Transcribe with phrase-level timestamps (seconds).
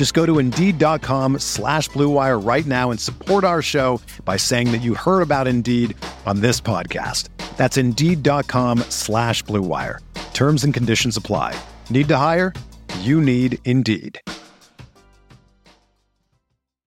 [0.00, 4.78] Just go to Indeed.com slash BlueWire right now and support our show by saying that
[4.78, 7.28] you heard about Indeed on this podcast.
[7.58, 9.98] That's Indeed.com slash BlueWire.
[10.32, 11.54] Terms and conditions apply.
[11.90, 12.54] Need to hire?
[13.00, 14.22] You need Indeed.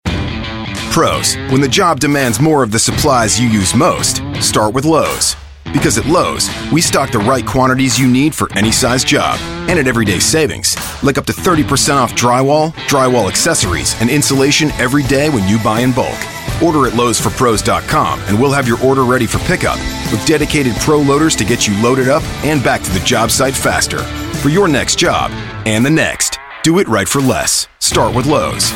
[0.04, 5.34] Pros, when the job demands more of the supplies you use most, start with Lowe's.
[5.72, 9.78] Because at Lowe's, we stock the right quantities you need for any size job and
[9.78, 15.30] at everyday savings, like up to 30% off drywall, drywall accessories, and insulation every day
[15.30, 16.18] when you buy in bulk.
[16.62, 19.78] Order at Lowe'sForPros.com and we'll have your order ready for pickup
[20.12, 23.54] with dedicated pro loaders to get you loaded up and back to the job site
[23.54, 23.98] faster.
[24.42, 25.30] For your next job
[25.66, 27.68] and the next, do it right for less.
[27.78, 28.72] Start with Lowe's.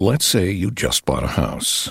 [0.00, 1.90] Let's say you just bought a house.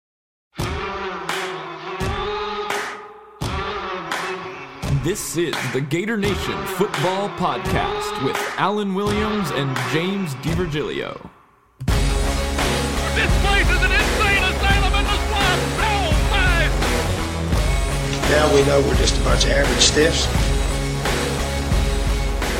[5.03, 11.27] This is the Gator Nation Football Podcast with Alan Williams and James DiVirgilio.
[13.15, 15.61] This place is an insane asylum in the swamp!
[15.79, 16.71] No, five!
[18.29, 20.27] Now we know we're just a bunch of average stiffs.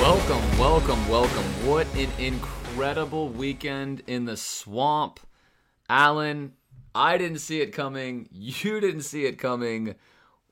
[0.02, 1.46] Welcome, welcome, welcome.
[1.68, 5.20] What an incredible weekend in the swamp.
[5.88, 6.54] Alan,
[6.96, 8.30] I didn't see it coming.
[8.32, 9.94] You didn't see it coming.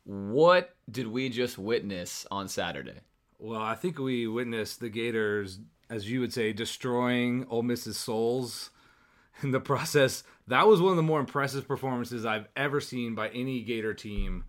[0.03, 3.01] What did we just witness on Saturday?
[3.37, 8.69] Well, I think we witnessed the Gators, as you would say, destroying Ole Miss's souls
[9.41, 10.23] in the process.
[10.47, 14.43] That was one of the more impressive performances I've ever seen by any Gator team.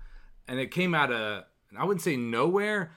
[0.49, 1.45] And it came out of,
[1.79, 2.91] I wouldn't say nowhere,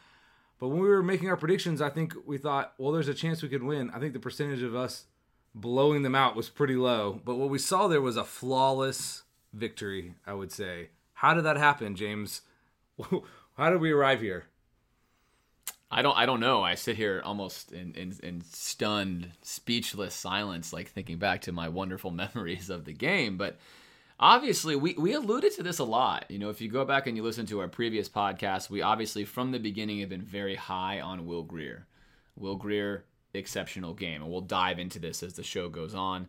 [0.60, 3.44] but when we were making our predictions, I think we thought, well, there's a chance
[3.44, 3.92] we could win.
[3.92, 5.06] I think the percentage of us
[5.54, 7.22] blowing them out was pretty low.
[7.24, 10.90] But what we saw there was a flawless victory, I would say.
[11.14, 12.42] How did that happen, James?
[13.58, 14.46] How did we arrive here?
[15.91, 16.64] I don't I don't know.
[16.64, 21.69] I sit here almost in, in, in stunned, speechless silence, like thinking back to my
[21.69, 23.38] wonderful memories of the game.
[23.38, 23.58] But
[24.19, 26.25] obviously we, we alluded to this a lot.
[26.30, 29.24] You know, if you go back and you listen to our previous podcast, we obviously
[29.24, 31.86] from the beginning have been very high on Will Grier.
[32.36, 33.06] Will Grier,
[33.36, 34.24] exceptional game.
[34.24, 36.28] And we'll dive into this as the show goes on.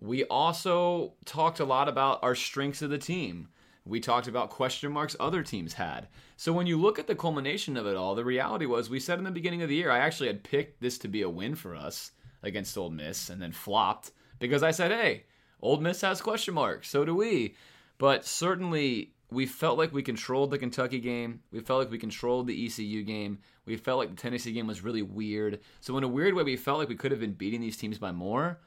[0.00, 3.48] We also talked a lot about our strengths of the team.
[3.86, 6.08] We talked about question marks other teams had.
[6.36, 9.18] So when you look at the culmination of it all, the reality was we said
[9.18, 11.54] in the beginning of the year, I actually had picked this to be a win
[11.54, 12.12] for us
[12.42, 15.24] against Ole Miss and then flopped because I said, hey,
[15.60, 16.88] Ole Miss has question marks.
[16.88, 17.56] So do we.
[17.98, 21.40] But certainly we felt like we controlled the Kentucky game.
[21.52, 23.38] We felt like we controlled the ECU game.
[23.66, 25.60] We felt like the Tennessee game was really weird.
[25.80, 27.98] So in a weird way, we felt like we could have been beating these teams
[27.98, 28.60] by more.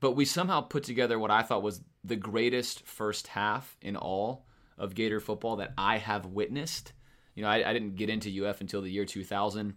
[0.00, 4.46] But we somehow put together what I thought was the greatest first half in all
[4.78, 6.92] of Gator football that I have witnessed.
[7.34, 9.74] You know, I, I, didn't get into UF until the year 2000.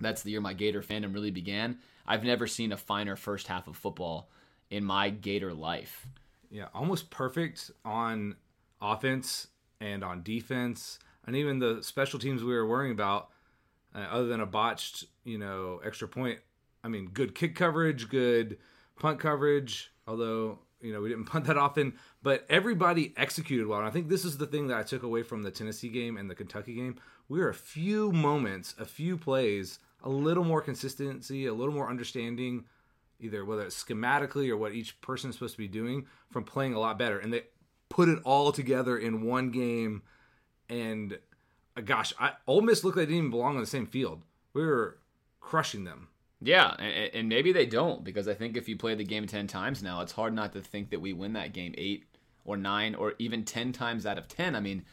[0.00, 1.78] That's the year my Gator fandom really began.
[2.06, 4.30] I've never seen a finer first half of football
[4.70, 6.06] in my Gator life.
[6.50, 8.36] Yeah, almost perfect on
[8.80, 9.48] offense
[9.80, 13.28] and on defense, and even the special teams we were worrying about.
[13.94, 16.38] Uh, other than a botched, you know, extra point.
[16.84, 18.58] I mean, good kick coverage, good
[19.00, 19.92] punt coverage.
[20.06, 23.78] Although you know we didn't punt that often, but everybody executed well.
[23.78, 26.16] And I think this is the thing that I took away from the Tennessee game
[26.16, 26.96] and the Kentucky game.
[27.28, 31.88] We were a few moments, a few plays, a little more consistency, a little more
[31.88, 32.64] understanding,
[33.20, 36.74] either whether it's schematically or what each person is supposed to be doing, from playing
[36.74, 37.18] a lot better.
[37.18, 37.44] And they
[37.88, 40.02] put it all together in one game.
[40.68, 41.18] And
[41.76, 44.22] uh, gosh, I, Ole Miss looked like they didn't even belong on the same field.
[44.52, 44.98] We were
[45.40, 46.08] crushing them.
[46.42, 49.46] Yeah, and, and maybe they don't because I think if you play the game ten
[49.46, 52.04] times now, it's hard not to think that we win that game eight
[52.44, 54.56] or nine or even ten times out of ten.
[54.56, 54.84] I mean,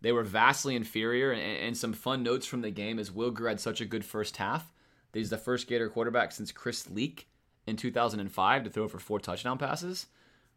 [0.00, 3.50] they were vastly inferior, and, and some fun notes from the game is Will Grier
[3.50, 4.72] had such a good first half.
[5.12, 7.28] He's the first Gator quarterback since Chris Leak
[7.66, 10.06] in 2005 to throw for four touchdown passes,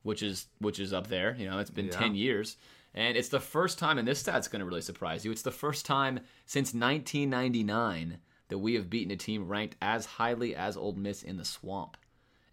[0.03, 1.35] which is which is up there.
[1.37, 1.99] You know, it's been Yeah.
[1.99, 2.57] 10 years.
[2.95, 5.31] And it's the first time, and this stat's going to really surprise you.
[5.31, 8.19] It's the first time since 1999
[8.53, 11.97] that we have beaten a team ranked as highly as Ole Miss in the swamp.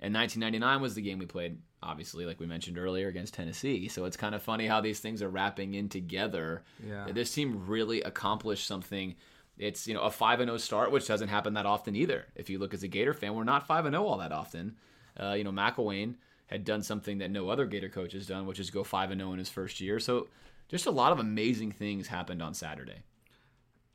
[0.00, 3.86] And 1999 was the game we played, obviously, like we mentioned earlier, against Tennessee.
[3.88, 6.62] So it's kind of funny how these things are wrapping in together.
[6.88, 7.08] Yeah.
[7.12, 9.14] This team really accomplished something.
[9.58, 12.24] It's you know a five and zero start, which doesn't happen that often either.
[12.34, 14.76] If you look as a Gator fan, we're not five and zero all that often.
[15.22, 16.14] Uh, you know, McElwain
[16.46, 19.20] had done something that no other Gator coach has done, which is go five and
[19.20, 20.00] zero in his first year.
[20.00, 20.28] So
[20.66, 23.02] just a lot of amazing things happened on Saturday.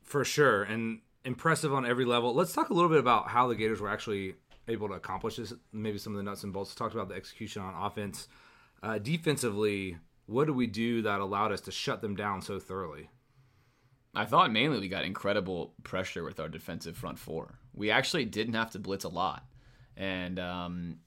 [0.04, 2.32] For sure, and impressive on every level.
[2.32, 4.34] Let's talk a little bit about how the Gators were actually
[4.68, 5.52] able to accomplish this.
[5.72, 6.74] Maybe some of the nuts and bolts.
[6.74, 8.28] Talked about the execution on offense,
[8.82, 9.98] uh, defensively.
[10.26, 13.10] What did we do that allowed us to shut them down so thoroughly?
[14.14, 17.58] I thought mainly we got incredible pressure with our defensive front four.
[17.74, 19.44] We actually didn't have to blitz a lot.
[19.96, 20.98] And um,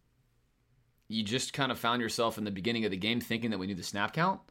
[1.08, 3.68] you just kind of found yourself in the beginning of the game thinking that we
[3.68, 4.42] knew the snap count.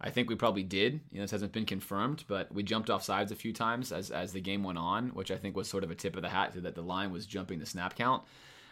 [0.00, 1.00] I think we probably did.
[1.12, 4.10] You know, this hasn't been confirmed, but we jumped off sides a few times as,
[4.10, 6.28] as the game went on, which I think was sort of a tip of the
[6.30, 8.22] hat to that the line was jumping the snap count.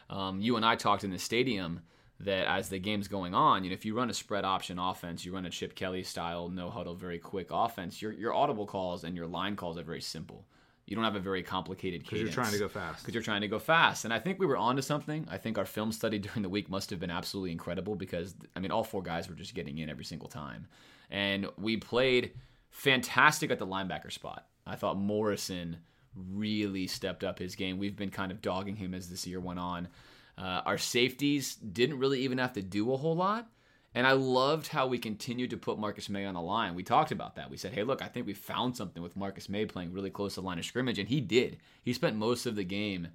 [0.09, 1.81] Um, you and I talked in the stadium
[2.21, 5.25] that as the game's going on, you know, if you run a spread option offense,
[5.25, 9.05] you run a Chip Kelly style no huddle, very quick offense, your your audible calls
[9.05, 10.47] and your line calls are very simple.
[10.87, 13.03] You don't have a very complicated Because you're trying to go fast.
[13.03, 14.07] because you're trying to go fast.
[14.07, 15.29] And I think we were onto something.
[15.31, 18.61] I think our film study during the week must have been absolutely incredible because I
[18.61, 20.67] mean all four guys were just getting in every single time.
[21.11, 22.33] And we played
[22.71, 24.47] fantastic at the linebacker spot.
[24.67, 25.79] I thought Morrison
[26.15, 27.79] really stepped up his game.
[27.79, 29.89] We've been kind of dogging him as this year went on.
[30.37, 33.49] Uh, our safeties didn't really even have to do a whole lot.
[33.95, 36.75] And I loved how we continued to put Marcus Maye on the line.
[36.75, 37.51] We talked about that.
[37.51, 40.35] We said, hey, look, I think we found something with Marcus Maye playing really close
[40.35, 40.99] to the line of scrimmage.
[40.99, 41.57] And he did.
[41.83, 43.09] He spent most of the game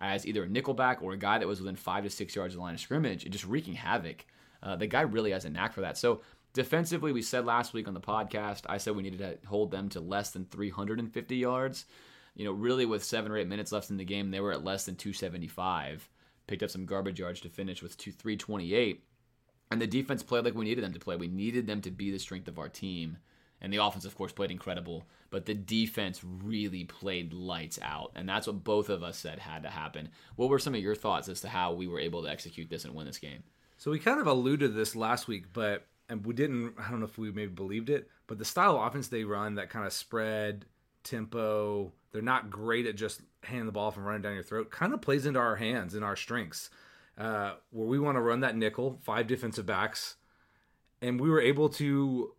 [0.00, 2.58] as either a nickelback or a guy that was within five to six yards of
[2.58, 4.26] the line of scrimmage and just wreaking havoc.
[4.62, 5.96] Uh, the guy really has a knack for that.
[5.96, 6.20] So
[6.58, 9.88] defensively, we said last week on the podcast, I said we needed to hold them
[9.90, 11.86] to less than 350 yards.
[12.34, 14.64] You know, really with seven or eight minutes left in the game, they were at
[14.64, 16.08] less than 275.
[16.48, 19.04] Picked up some garbage yards to finish with two, 328.
[19.70, 21.14] And the defense played like we needed them to play.
[21.14, 23.18] We needed them to be the strength of our team.
[23.60, 25.06] And the offense, of course, played incredible.
[25.30, 28.10] But the defense really played lights out.
[28.16, 30.08] And that's what both of us said had to happen.
[30.34, 32.84] What were some of your thoughts as to how we were able to execute this
[32.84, 33.44] and win this game?
[33.76, 36.74] So we kind of alluded to this last week, but and we didn't.
[36.78, 39.56] I don't know if we maybe believed it, but the style of offense they run,
[39.56, 40.64] that kind of spread
[41.04, 44.70] tempo, they're not great at just handing the ball off and running down your throat.
[44.70, 46.70] Kind of plays into our hands and our strengths,
[47.16, 50.16] uh, where we want to run that nickel, five defensive backs,
[51.00, 52.32] and we were able to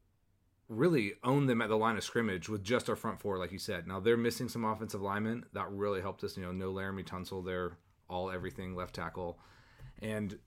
[0.67, 3.57] really own them at the line of scrimmage with just our front four, like you
[3.57, 3.87] said.
[3.87, 5.45] Now they're missing some offensive linemen.
[5.53, 6.37] That really helped us.
[6.37, 7.77] You know, no Laremy Tunsil, they're
[8.09, 9.39] all everything left tackle,
[10.01, 10.37] and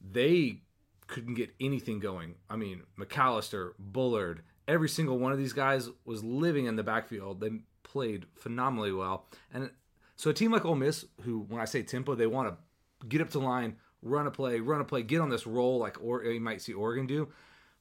[0.00, 0.60] they
[1.06, 2.34] couldn't get anything going.
[2.48, 7.40] I mean, McCalister, Bullard, every single one of these guys was living in the backfield.
[7.40, 7.50] They
[7.82, 9.26] played phenomenally well.
[9.52, 9.70] And
[10.16, 13.20] so a team like Ole Miss, who when I say tempo, they want to get
[13.20, 16.24] up to line, run a play, run a play, get on this roll like or
[16.24, 17.28] you might see Oregon do.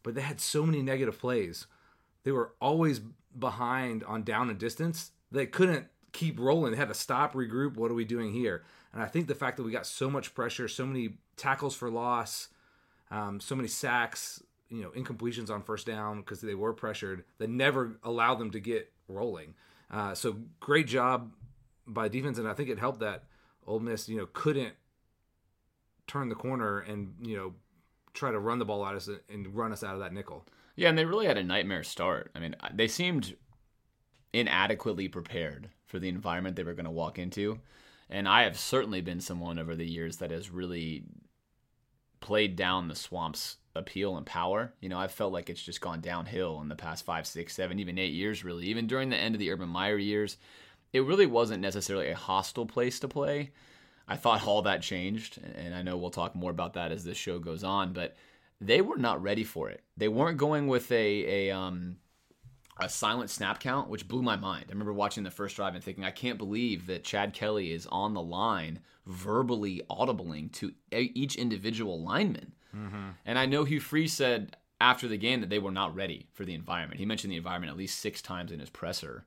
[0.04, 1.68] But they had so many negative plays.
[2.24, 3.02] They were always
[3.38, 5.12] behind on down and distance.
[5.32, 6.72] They couldn't keep rolling.
[6.72, 7.76] They had to stop, regroup.
[7.76, 8.64] What are we doing here?
[8.94, 11.90] And I think the fact that we got so much pressure, so many tackles for
[11.90, 12.50] loss,
[13.14, 17.50] um, so many sacks, you know, incompletions on first down because they were pressured, that
[17.50, 19.54] never allowed them to get rolling.
[19.92, 21.32] Uh, so great job
[21.86, 23.26] by defense, and I think it helped that
[23.68, 24.74] Ole Miss, you know, couldn't
[26.08, 27.54] turn the corner and you know
[28.14, 30.46] try to run the ball at us and run us out of that nickel.
[30.76, 32.32] Yeah, and they really had a nightmare start.
[32.36, 33.36] I mean, they seemed
[34.34, 37.60] inadequately prepared for the environment they were going to walk into.
[38.10, 41.04] And I have certainly been someone over the years that has really
[42.24, 44.74] played down the swamp's appeal and power.
[44.80, 47.80] You know, I've felt like it's just gone downhill in the past five, six, seven,
[47.80, 48.66] even eight years, really.
[48.68, 50.38] Even during the end of the Urban Meyer years,
[50.94, 53.52] it really wasn't necessarily a hostile place to play.
[54.08, 57.18] I thought all that changed, and I know we'll talk more about that as this
[57.18, 58.16] show goes on, but
[58.62, 59.82] they were not ready for it.
[59.98, 61.98] They weren't going with a a um
[62.80, 64.66] a silent snap count, which blew my mind.
[64.68, 67.86] I remember watching the first drive and thinking, I can't believe that Chad Kelly is
[67.88, 72.54] on the line verbally audibling to each individual lineman.
[73.26, 76.46] And I know Hugh Freeze said after the game that they were not ready for
[76.46, 77.00] the environment.
[77.00, 79.26] He mentioned the environment at least six times in his presser.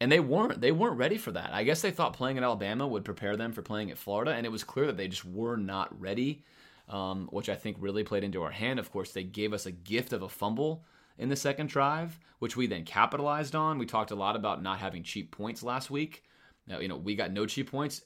[0.00, 0.60] And they weren't.
[0.60, 1.50] They weren't ready for that.
[1.52, 4.44] I guess they thought playing at Alabama would prepare them for playing at Florida, and
[4.44, 6.44] it was clear that they just were not ready,
[6.88, 8.78] um, which I think really played into our hand.
[8.78, 10.84] Of course, they gave us a gift of a fumble
[11.18, 13.78] in the second drive, which we then capitalized on.
[13.78, 16.24] We talked a lot about not having cheap points last week.
[16.66, 18.02] Now, you know, we got no cheap points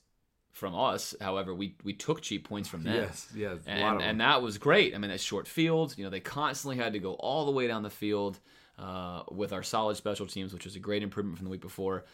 [0.53, 1.15] from us.
[1.21, 2.97] However, we we took cheap points from them.
[2.97, 4.95] Yes, yes, and, and that was great.
[4.95, 5.95] I mean, it's short field.
[5.97, 8.39] You know, they constantly had to go all the way down the field
[8.79, 12.05] uh, with our solid special teams, which was a great improvement from the week before.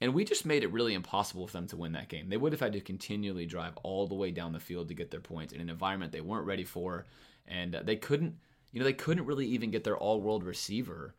[0.00, 2.28] And we just made it really impossible for them to win that game.
[2.28, 5.10] They would have had to continually drive all the way down the field to get
[5.10, 7.06] their points in an environment they weren't ready for,
[7.46, 8.36] and uh, they couldn't.
[8.72, 11.14] You know, they couldn't really even get their all-world receiver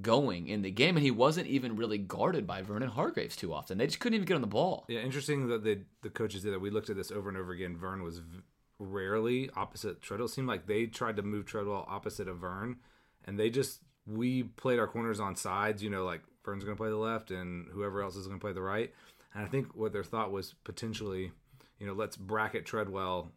[0.00, 3.78] going in the game, and he wasn't even really guarded by Vernon Hargreaves too often.
[3.78, 4.84] They just couldn't even get on the ball.
[4.88, 6.60] Yeah, interesting that they, the coaches did that.
[6.60, 7.76] We looked at this over and over again.
[7.76, 8.42] Vern was v-
[8.78, 10.26] rarely opposite Treadwell.
[10.26, 12.76] It seemed like they tried to move Treadwell opposite of Vern,
[13.24, 15.82] and they just we played our corners on sides.
[15.82, 18.44] You know, like Vern's going to play the left, and whoever else is going to
[18.44, 18.92] play the right.
[19.34, 21.32] And I think what their thought was potentially,
[21.78, 23.32] you know, let's bracket Treadwell,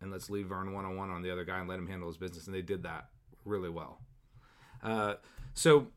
[0.00, 2.08] and let's leave Vern one on one on the other guy and let him handle
[2.08, 2.46] his business.
[2.46, 3.08] And they did that
[3.44, 4.00] really well.
[4.82, 5.14] Uh,
[5.54, 5.88] so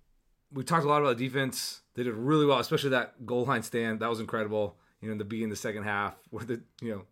[0.51, 1.81] we talked a lot about the defense.
[1.95, 3.99] They did really well, especially that goal line stand.
[3.99, 4.77] That was incredible.
[5.01, 7.03] You know, the beginning in the second half, where the you know,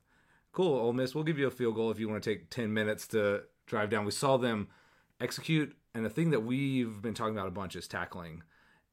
[0.52, 2.74] cool, Ole Miss, we'll give you a field goal if you want to take ten
[2.74, 4.06] minutes to drive down.
[4.06, 4.68] We saw them
[5.20, 8.44] execute, and the thing that we've been talking about a bunch is tackling,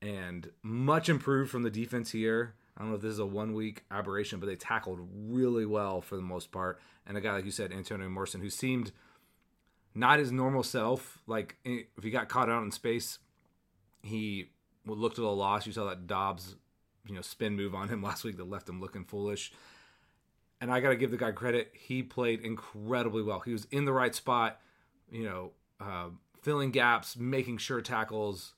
[0.03, 2.55] and much improved from the defense here.
[2.79, 6.01] I don't know if this is a one week aberration, but they tackled really well
[6.01, 6.79] for the most part.
[7.07, 8.93] And a guy like you said, Antonio Morrison, who seemed
[9.97, 11.19] not his normal self.
[11.27, 13.19] Like if he got caught out in space,
[14.03, 14.51] he
[14.87, 15.67] looked a little lost.
[15.67, 16.55] You saw that Dobbs,
[17.07, 19.53] you know, spin move on him last week that left him looking foolish.
[20.61, 21.73] And I got to give the guy credit.
[21.73, 23.41] He played incredibly well.
[23.41, 24.61] He was in the right spot,
[25.11, 26.09] you know, uh,
[26.43, 28.55] filling gaps, making sure tackles.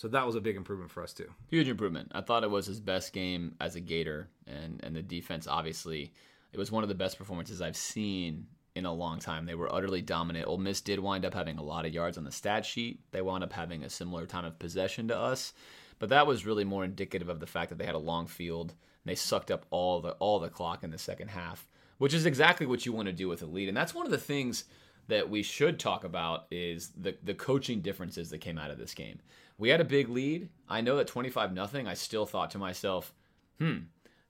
[0.00, 1.28] So that was a big improvement for us too.
[1.48, 2.12] Huge improvement.
[2.14, 6.14] I thought it was his best game as a Gator, and and the defense obviously
[6.54, 9.44] it was one of the best performances I've seen in a long time.
[9.44, 10.46] They were utterly dominant.
[10.46, 13.00] Ole Miss did wind up having a lot of yards on the stat sheet.
[13.10, 15.52] They wound up having a similar time of possession to us,
[15.98, 18.70] but that was really more indicative of the fact that they had a long field
[18.70, 22.24] and they sucked up all the all the clock in the second half, which is
[22.24, 23.68] exactly what you want to do with a lead.
[23.68, 24.64] And that's one of the things
[25.08, 28.94] that we should talk about is the the coaching differences that came out of this
[28.94, 29.20] game.
[29.60, 30.48] We had a big lead.
[30.70, 33.12] I know that 25 nothing, I still thought to myself,
[33.58, 33.80] "Hmm,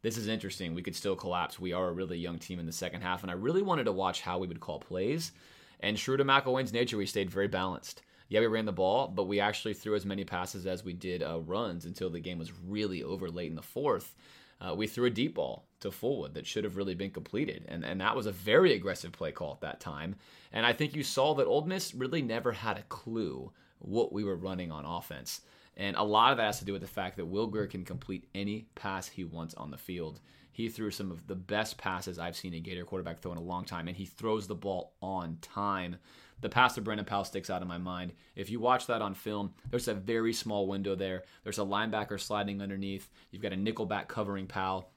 [0.03, 0.75] this is interesting.
[0.75, 1.61] We could still collapse.
[1.61, 3.93] We are a really young team in the second half, and I really wanted to
[3.93, 5.31] watch how we would call plays.
[5.79, 8.03] And true to McElwain's nature, we stayed very balanced.
[8.29, 11.23] Yeah, we ran the ball, but we actually threw as many passes as we did
[11.23, 14.17] uh, runs until the game was really over late in the fourth.
[14.61, 17.85] Uh, we threw a deep ball to Fulwood that should have really been completed, and
[17.85, 20.17] and that was a very aggressive play call at that time.
[20.53, 24.25] And I think you saw that Ole Miss really never had a clue what we
[24.25, 25.41] were running on offense.
[25.77, 27.85] And a lot of that has to do with the fact that Will Grier can
[27.85, 30.21] complete any pass he wants on the field.
[30.53, 33.43] He threw some of the best passes I've seen a Gator quarterback throw in a
[33.43, 35.97] long time, and he throws the ball on time.
[36.41, 38.13] The pass to Brandon Powell sticks out in my mind.
[38.35, 41.23] If you watch that on film, there's a very small window there.
[41.45, 43.09] There's a linebacker sliding underneath.
[43.31, 44.91] You've got a nickelback covering Powell.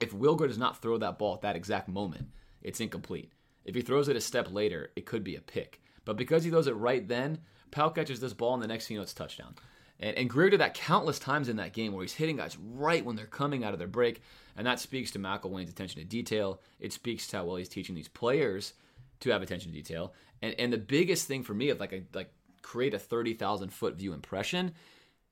[0.00, 2.28] If Will Grier does not throw that ball at that exact moment,
[2.62, 3.32] it's incomplete.
[3.64, 5.80] If he throws it a step later, it could be a pick.
[6.04, 7.38] But because he throws it right then,
[7.70, 9.54] Powell catches this ball, and the next thing you know, it's touchdown.
[10.00, 13.04] And, and Grier did that countless times in that game where he's hitting guys right
[13.04, 14.22] when they're coming out of their break.
[14.56, 16.60] And that speaks to McElwain's attention to detail.
[16.80, 18.74] It speaks to how well he's teaching these players
[19.20, 20.14] to have attention to detail.
[20.42, 22.32] And and the biggest thing for me of like a like
[22.62, 24.72] create a thirty thousand foot view impression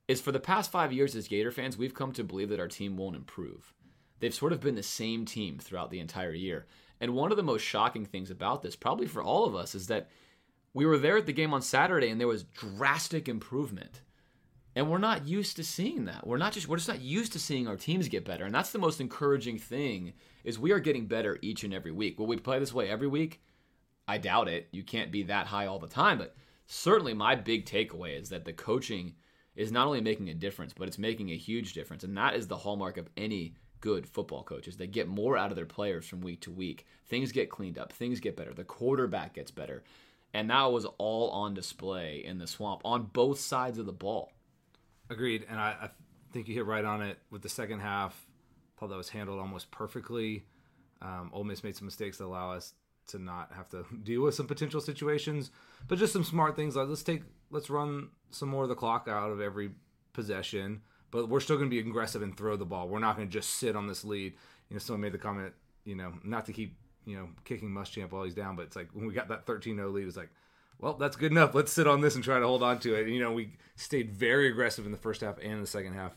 [0.07, 2.67] is for the past five years as Gator fans, we've come to believe that our
[2.67, 3.73] team won't improve.
[4.19, 6.65] They've sort of been the same team throughout the entire year.
[6.99, 9.87] And one of the most shocking things about this, probably for all of us, is
[9.87, 10.09] that
[10.73, 14.01] we were there at the game on Saturday and there was drastic improvement.
[14.75, 16.27] And we're not used to seeing that.
[16.27, 18.45] We're not just we're just not used to seeing our teams get better.
[18.45, 22.19] And that's the most encouraging thing is we are getting better each and every week.
[22.19, 23.41] Will we play this way every week?
[24.07, 24.67] I doubt it.
[24.71, 26.35] You can't be that high all the time, but
[26.67, 29.15] certainly my big takeaway is that the coaching
[29.55, 32.03] is not only making a difference, but it's making a huge difference.
[32.03, 34.77] And that is the hallmark of any good football coaches.
[34.77, 36.85] They get more out of their players from week to week.
[37.07, 38.53] Things get cleaned up, things get better.
[38.53, 39.83] The quarterback gets better.
[40.37, 44.31] And that was all on display in the swamp on both sides of the ball.
[45.09, 45.89] Agreed, and I, I
[46.31, 48.27] think you hit right on it with the second half.
[48.77, 50.45] Thought that was handled almost perfectly.
[51.01, 52.73] Um, Ole Miss made some mistakes that allow us
[53.07, 55.49] to not have to deal with some potential situations,
[55.87, 59.07] but just some smart things like let's take let's run some more of the clock
[59.09, 59.71] out of every
[60.13, 62.87] possession, but we're still going to be aggressive and throw the ball.
[62.87, 64.33] We're not going to just sit on this lead.
[64.69, 65.53] You know, someone made the comment,
[65.83, 66.77] you know, not to keep
[67.07, 69.91] you know kicking Muschamp while he's down, but it's like when we got that 13-0
[69.91, 70.29] lead, it's like
[70.79, 71.55] well, that's good enough.
[71.55, 73.05] Let's sit on this and try to hold on to it.
[73.05, 76.15] And, you know, we stayed very aggressive in the first half and the second half.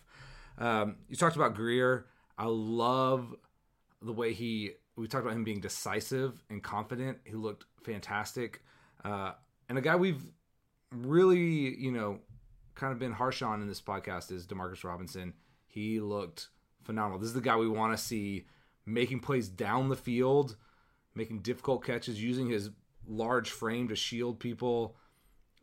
[0.59, 2.07] Um, you talked about Grier.
[2.37, 3.35] I love
[4.03, 4.73] the way he.
[4.97, 7.19] We talked about him being decisive and confident.
[7.25, 8.63] He looked fantastic,
[9.03, 9.33] uh,
[9.69, 10.23] and a guy we've
[10.93, 12.19] really, you know,
[12.75, 15.33] kind of been harsh on in this podcast is Demarcus Robinson.
[15.67, 16.49] He looked
[16.83, 17.19] phenomenal.
[17.19, 18.47] This is the guy we want to see
[18.85, 20.57] making plays down the field,
[21.15, 22.71] making difficult catches, using his
[23.07, 24.97] large frame to shield people.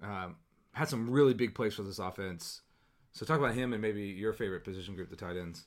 [0.02, 0.36] Um,
[0.74, 2.62] had some really big plays for this offense.
[3.14, 5.66] So talk about him and maybe your favorite position group, the tight ends.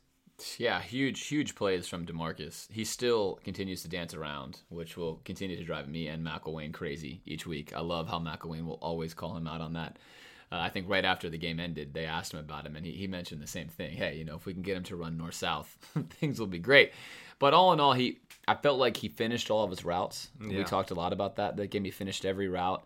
[0.57, 2.71] Yeah, huge, huge plays from Demarcus.
[2.71, 7.21] He still continues to dance around, which will continue to drive me and McElwain crazy
[7.27, 7.75] each week.
[7.75, 9.99] I love how McElwain will always call him out on that.
[10.53, 12.93] Uh, I think right after the game ended, they asked him about him, and he,
[12.93, 13.97] he mentioned the same thing.
[13.97, 15.79] Hey, you know, if we can get him to run north south,
[16.11, 16.93] things will be great.
[17.39, 20.31] But all in all, he I felt like he finished all of his routes.
[20.41, 20.59] Yeah.
[20.59, 21.57] We talked a lot about that.
[21.57, 22.85] That game, he finished every route.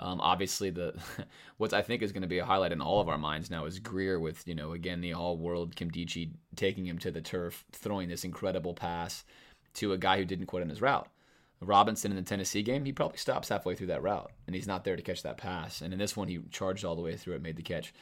[0.00, 0.94] Um, obviously, the
[1.56, 3.64] what I think is going to be a highlight in all of our minds now
[3.64, 7.64] is Grier with you know again the all-world Kim Nkemdiche taking him to the turf,
[7.72, 9.24] throwing this incredible pass
[9.74, 11.08] to a guy who didn't quit on his route.
[11.64, 14.84] Robinson in the Tennessee game, he probably stops halfway through that route, and he's not
[14.84, 15.80] there to catch that pass.
[15.80, 17.92] And in this one, he charged all the way through it, made the catch.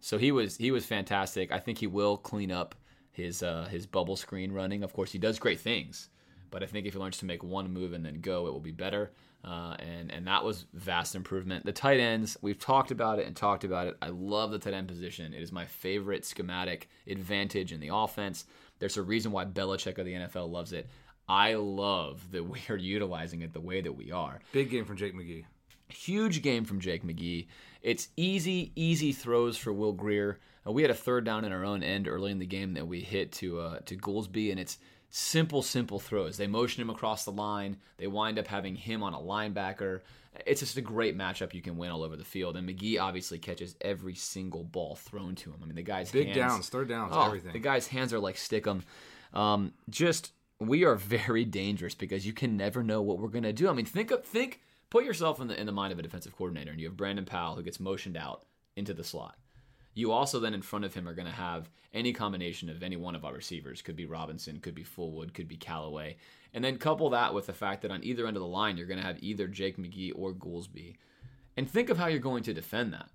[0.00, 1.52] So he was he was fantastic.
[1.52, 2.74] I think he will clean up
[3.12, 4.82] his uh, his bubble screen running.
[4.82, 6.08] Of course, he does great things,
[6.50, 8.60] but I think if he learns to make one move and then go, it will
[8.60, 9.12] be better.
[9.44, 11.64] Uh, and and that was vast improvement.
[11.64, 13.96] The tight ends, we've talked about it and talked about it.
[14.00, 15.34] I love the tight end position.
[15.34, 18.44] It is my favorite schematic advantage in the offense.
[18.78, 20.88] There's a reason why Belichick of the NFL loves it.
[21.32, 24.38] I love that we are utilizing it the way that we are.
[24.52, 25.46] Big game from Jake McGee.
[25.88, 27.46] Huge game from Jake McGee.
[27.80, 30.38] It's easy, easy throws for Will Grier.
[30.66, 32.86] Uh, we had a third down in our own end early in the game that
[32.86, 34.76] we hit to uh, to Goolsby, and it's
[35.08, 36.36] simple, simple throws.
[36.36, 37.78] They motion him across the line.
[37.96, 40.00] They wind up having him on a linebacker.
[40.44, 42.58] It's just a great matchup you can win all over the field.
[42.58, 45.60] And McGee obviously catches every single ball thrown to him.
[45.62, 47.54] I mean, the guy's big hands, downs, third downs, oh, everything.
[47.54, 48.82] The guy's hands are like stickum.
[49.32, 50.32] Um, just
[50.68, 53.68] we are very dangerous because you can never know what we're going to do.
[53.68, 54.60] I mean, think of think
[54.90, 57.24] put yourself in the in the mind of a defensive coordinator and you have Brandon
[57.24, 58.44] Powell who gets motioned out
[58.76, 59.36] into the slot.
[59.94, 62.96] You also then in front of him are going to have any combination of any
[62.96, 63.82] one of our receivers.
[63.82, 66.16] Could be Robinson, could be Fulwood, could be Callaway.
[66.54, 68.86] And then couple that with the fact that on either end of the line you're
[68.86, 70.96] going to have either Jake McGee or Goolsby.
[71.56, 73.10] And think of how you're going to defend that.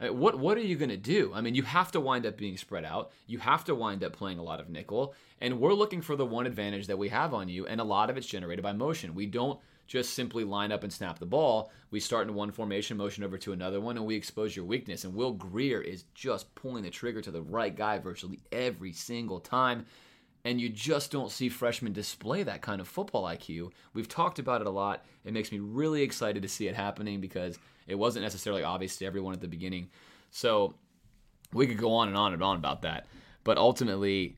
[0.00, 1.32] Uh, what what are you going to do?
[1.34, 3.10] I mean, you have to wind up being spread out.
[3.26, 6.26] You have to wind up playing a lot of nickel, and we're looking for the
[6.26, 9.14] one advantage that we have on you, and a lot of it's generated by motion.
[9.14, 9.58] We don't
[9.88, 11.72] just simply line up and snap the ball.
[11.90, 15.04] We start in one formation, motion over to another one, and we expose your weakness.
[15.04, 19.40] And Will Grier is just pulling the trigger to the right guy virtually every single
[19.40, 19.86] time.
[20.44, 23.72] And you just don't see freshmen display that kind of football IQ.
[23.94, 25.04] We've talked about it a lot.
[25.24, 27.58] It makes me really excited to see it happening because
[27.88, 29.88] it wasn't necessarily obvious to everyone at the beginning.
[30.30, 30.74] So
[31.52, 33.06] we could go on and on and on about that.
[33.44, 34.36] But ultimately,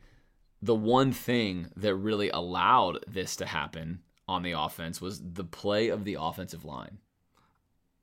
[0.62, 5.88] the one thing that really allowed this to happen on the offense was the play
[5.88, 6.98] of the offensive line.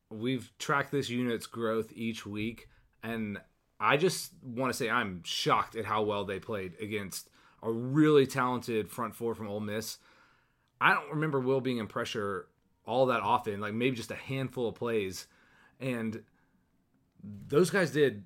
[0.09, 2.67] We've tracked this unit's growth each week,
[3.03, 3.39] and
[3.79, 7.29] I just want to say I'm shocked at how well they played against
[7.63, 9.97] a really talented front four from Ole Miss.
[10.79, 12.47] I don't remember Will being in pressure
[12.85, 15.27] all that often, like maybe just a handful of plays.
[15.79, 16.23] And
[17.23, 18.23] those guys did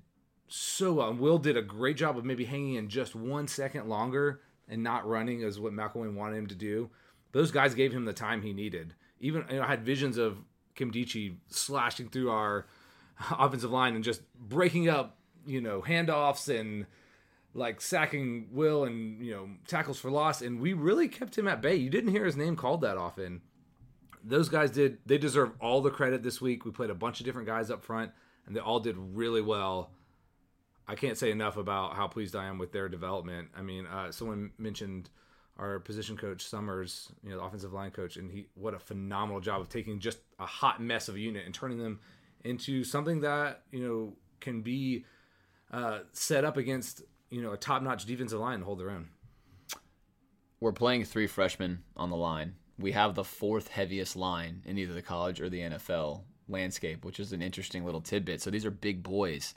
[0.48, 1.14] so well.
[1.14, 5.06] Will did a great job of maybe hanging in just one second longer and not
[5.06, 6.90] running as what McElwain wanted him to do.
[7.32, 8.94] Those guys gave him the time he needed.
[9.20, 10.38] Even you know, I had visions of
[10.74, 12.66] Kim Nkemdiche slashing through our
[13.38, 16.86] offensive line and just breaking up, you know, handoffs and
[17.54, 21.60] like sacking Will and you know tackles for loss, and we really kept him at
[21.60, 21.76] bay.
[21.76, 23.42] You didn't hear his name called that often.
[24.24, 24.98] Those guys did.
[25.06, 26.64] They deserve all the credit this week.
[26.64, 28.12] We played a bunch of different guys up front,
[28.46, 29.90] and they all did really well.
[30.86, 33.48] I can't say enough about how pleased I am with their development.
[33.56, 35.10] I mean, uh, someone mentioned
[35.58, 39.40] our position coach Summers, you know, the offensive line coach, and he what a phenomenal
[39.40, 42.00] job of taking just a hot mess of a unit and turning them
[42.44, 45.04] into something that you know can be
[45.70, 49.08] uh, set up against you know a top-notch defensive line and hold their own.
[50.60, 52.54] We're playing three freshmen on the line.
[52.78, 57.20] We have the fourth heaviest line in either the college or the NFL landscape, which
[57.20, 58.40] is an interesting little tidbit.
[58.40, 59.54] So these are big boys,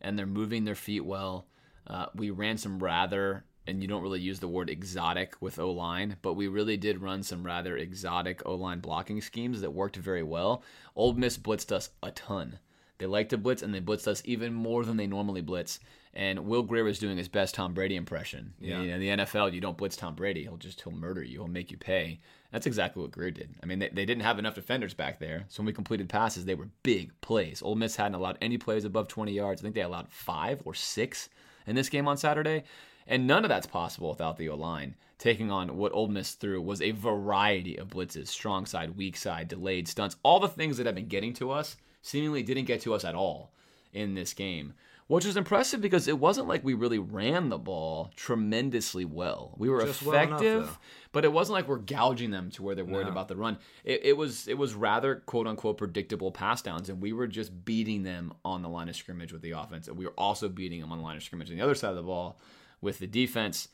[0.00, 1.46] and they're moving their feet well.
[1.86, 5.70] Uh, we ran some rather and you don't really use the word exotic with O
[5.70, 9.96] line, but we really did run some rather exotic O line blocking schemes that worked
[9.96, 10.62] very well.
[10.94, 12.58] Ole Miss blitzed us a ton.
[12.98, 15.80] They like to blitz, and they blitzed us even more than they normally blitz.
[16.16, 18.54] And Will Grier was doing his best Tom Brady impression.
[18.58, 18.80] Yeah.
[18.80, 21.40] You know, in the NFL, you don't blitz Tom Brady; he'll just he'll murder you.
[21.40, 22.20] He'll make you pay.
[22.50, 23.50] That's exactly what Grier did.
[23.62, 26.46] I mean, they, they didn't have enough defenders back there, so when we completed passes,
[26.46, 27.60] they were big plays.
[27.60, 29.60] Ole Miss hadn't allowed any plays above 20 yards.
[29.60, 31.28] I think they allowed five or six
[31.66, 32.64] in this game on Saturday,
[33.06, 36.60] and none of that's possible without the O line taking on what Ole Miss threw
[36.60, 40.86] was a variety of blitzes, strong side, weak side, delayed stunts, all the things that
[40.86, 43.50] have been getting to us seemingly didn't get to us at all
[43.92, 44.74] in this game
[45.08, 49.54] which was impressive because it wasn't like we really ran the ball tremendously well.
[49.56, 50.78] We were Just well enough, effective,
[51.12, 53.12] but it wasn't like we're gouging them to where they're worried No.
[53.12, 53.58] about the run.
[53.84, 57.64] It, it was it was rather quote unquote predictable pass downs, and we were just
[57.64, 60.80] beating them on the line of scrimmage with the offense, and we were also beating
[60.80, 62.38] them on the line of scrimmage on the other side of the ball
[62.80, 63.68] with the defense.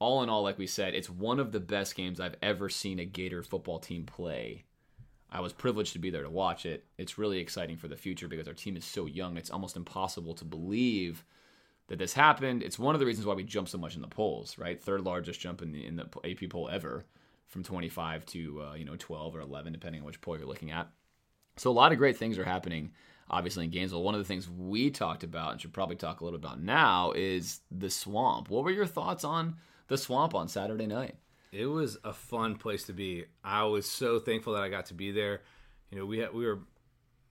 [0.00, 3.00] All in all, like we said, it's one of the best games I've ever seen
[3.00, 4.62] a Gator football team play.
[5.30, 6.84] I was privileged to be there to watch it.
[6.96, 9.36] It's really exciting for the future because our team is so young.
[9.36, 11.24] It's almost impossible to believe
[11.88, 12.62] that this happened.
[12.62, 14.80] It's one of the reasons why we jumped so much in the polls, right?
[14.80, 17.04] Third largest jump in the in the AP poll ever,
[17.46, 20.70] from 25 to uh, you know 12 or 11, depending on which poll you're looking
[20.70, 20.88] at.
[21.56, 22.92] So a lot of great things are happening,
[23.28, 24.02] obviously in Gainesville.
[24.02, 27.12] One of the things we talked about and should probably talk a little about now
[27.12, 28.48] is the swamp.
[28.48, 29.56] What were your thoughts on
[29.88, 31.16] the swamp on Saturday night?
[31.50, 33.24] It was a fun place to be.
[33.42, 35.42] I was so thankful that I got to be there.
[35.90, 36.58] You know, we had we were,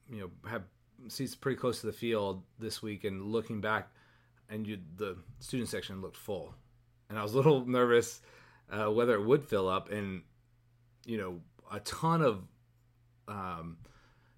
[0.09, 0.63] you know, have
[1.07, 3.89] seats pretty close to the field this week, and looking back,
[4.49, 6.55] and you the student section looked full,
[7.09, 8.21] and I was a little nervous
[8.71, 10.21] uh, whether it would fill up, and
[11.05, 11.39] you know,
[11.71, 12.43] a ton of,
[13.27, 13.77] um,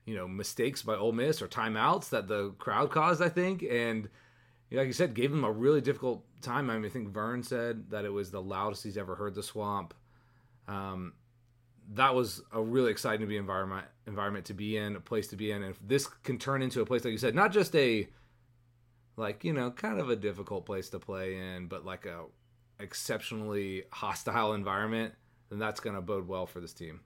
[0.05, 4.09] you know, mistakes by Ole Miss or timeouts that the crowd caused, I think, and
[4.71, 6.69] like you said, gave him a really difficult time.
[6.69, 9.43] I mean, I think Vern said that it was the loudest he's ever heard the
[9.43, 9.93] swamp.
[10.67, 11.13] Um,
[11.93, 15.35] that was a really exciting to be environment environment to be in, a place to
[15.35, 17.75] be in, and if this can turn into a place like you said, not just
[17.75, 18.07] a
[19.17, 22.25] like you know kind of a difficult place to play in, but like a
[22.79, 25.13] exceptionally hostile environment,
[25.49, 27.01] then that's going to bode well for this team.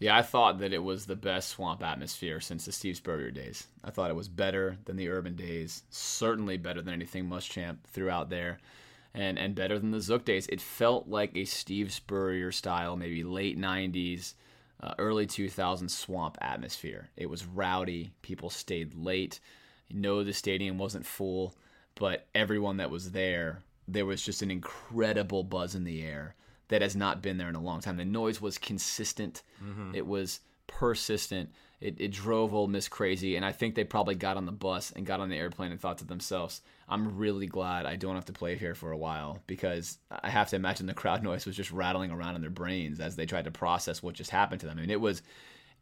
[0.00, 3.68] Yeah, I thought that it was the best swamp atmosphere since the Steve Spurrier days.
[3.84, 8.10] I thought it was better than the urban days, certainly better than anything Muschamp threw
[8.10, 8.58] out there,
[9.14, 10.46] and and better than the Zook days.
[10.48, 14.34] It felt like a Steve Spurrier style, maybe late '90s,
[14.82, 17.10] uh, early 2000s swamp atmosphere.
[17.16, 18.10] It was rowdy.
[18.22, 19.38] People stayed late.
[19.90, 21.54] No, the stadium wasn't full,
[21.94, 26.34] but everyone that was there, there was just an incredible buzz in the air
[26.72, 27.96] that has not been there in a long time.
[27.96, 29.42] The noise was consistent.
[29.94, 31.50] It was persistent.
[31.80, 34.92] It, it drove Ole Miss crazy, and I think they probably got on the bus
[34.94, 38.26] and got on the airplane and thought to themselves, "I'm really glad I don't have
[38.26, 41.56] to play here for a while because I have to imagine the crowd noise was
[41.56, 44.66] just rattling around in their brains as they tried to process what just happened to
[44.66, 44.78] them.
[44.78, 45.22] I mean, it was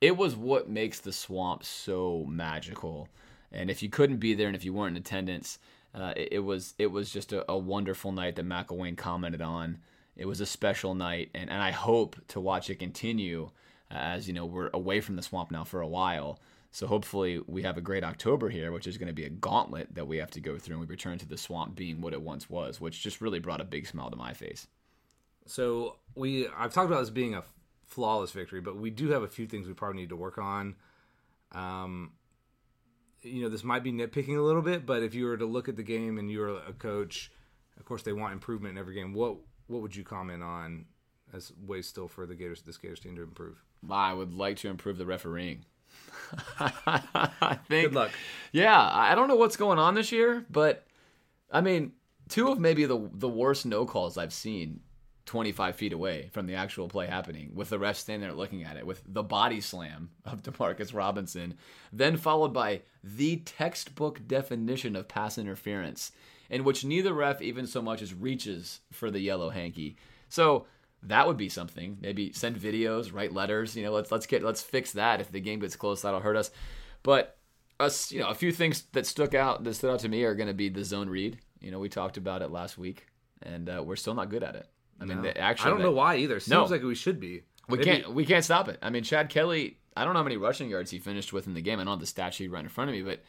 [0.01, 3.09] it was what makes the swamp so magical.
[3.53, 5.59] And if you couldn't be there and if you weren't in attendance,
[5.95, 9.79] uh, it, it was it was just a, a wonderful night that McElwain commented on.
[10.21, 13.51] It was a special night, and, and I hope to watch it continue
[13.91, 16.39] uh, as you know we're away from the swamp now for a while.
[16.73, 19.95] So hopefully we have a great October here, which is going to be a gauntlet
[19.95, 22.21] that we have to go through, and we return to the swamp being what it
[22.21, 24.67] once was, which just really brought a big smile to my face.
[25.47, 27.43] So we I've talked about this being a
[27.87, 30.77] flawless victory, but we do have a few things we probably need to work on.
[31.53, 32.13] Um,
[33.23, 35.71] you know, this might be nitpicking a little bit, but if you were to look
[35.71, 37.33] at the game and you were a coach,
[37.79, 39.15] of course they want improvement in every game.
[39.15, 39.39] What
[39.71, 40.87] what would you comment on
[41.33, 43.63] as ways still for the Gators this Gators team to improve?
[43.89, 45.65] I would like to improve the refereeing.
[46.61, 47.89] I think.
[47.89, 48.11] Good luck.
[48.53, 50.87] Yeah, I don't know what's going on this year, but
[51.51, 51.93] I mean,
[52.29, 54.81] two of maybe the the worst no calls I've seen
[55.27, 58.77] 25 feet away from the actual play happening, with the ref standing there looking at
[58.77, 61.55] it, with the body slam of Demarcus Robinson,
[61.93, 66.13] then followed by the textbook definition of pass interference,
[66.51, 69.97] in which neither ref even so much as reaches for the yellow hanky.
[70.29, 70.67] So
[71.03, 71.97] that would be something.
[72.01, 73.75] Maybe send videos, write letters.
[73.77, 75.21] You know, let's let's get let's fix that.
[75.21, 76.51] If the game gets close, that'll hurt us.
[77.03, 77.37] But
[77.79, 80.35] us, you know, a few things that stuck out that stood out to me are
[80.35, 81.39] going to be the zone read.
[81.61, 83.07] You know, we talked about it last week,
[83.43, 84.67] and uh, we're still not good at it.
[85.01, 86.41] I mean, the, actually, I don't know why either.
[86.41, 86.65] Seems No.
[86.65, 87.43] like we should be.
[87.69, 88.79] we Maybe- can't we can't stop it.
[88.83, 89.79] I mean, Chad Kelly.
[89.97, 91.81] I don't know how many rushing yards he finished with in the game.
[91.81, 93.21] I don't have the stat sheet right in front of me, but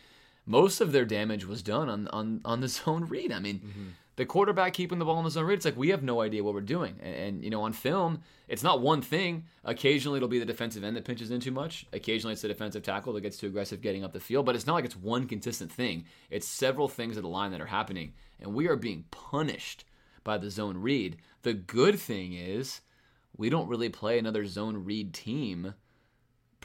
[0.46, 3.32] most of their damage was done on on on the zone read.
[3.32, 3.88] I mean, Mm-hmm.
[4.18, 5.56] the quarterback keeping the ball in the zone read.
[5.56, 6.96] It's like we have no idea what we're doing.
[7.02, 9.46] And, and you know, on film, it's not one thing.
[9.64, 11.86] Occasionally, it'll be the defensive end that pinches in too much.
[11.94, 14.46] Occasionally, it's the defensive tackle that gets too aggressive getting up the field.
[14.46, 16.06] But it's not like it's one consistent thing.
[16.30, 19.86] It's several things at the line that are happening, and we are being punished
[20.24, 21.18] by the zone read.
[21.44, 22.82] The good thing is
[23.38, 25.74] we don't really play another zone read team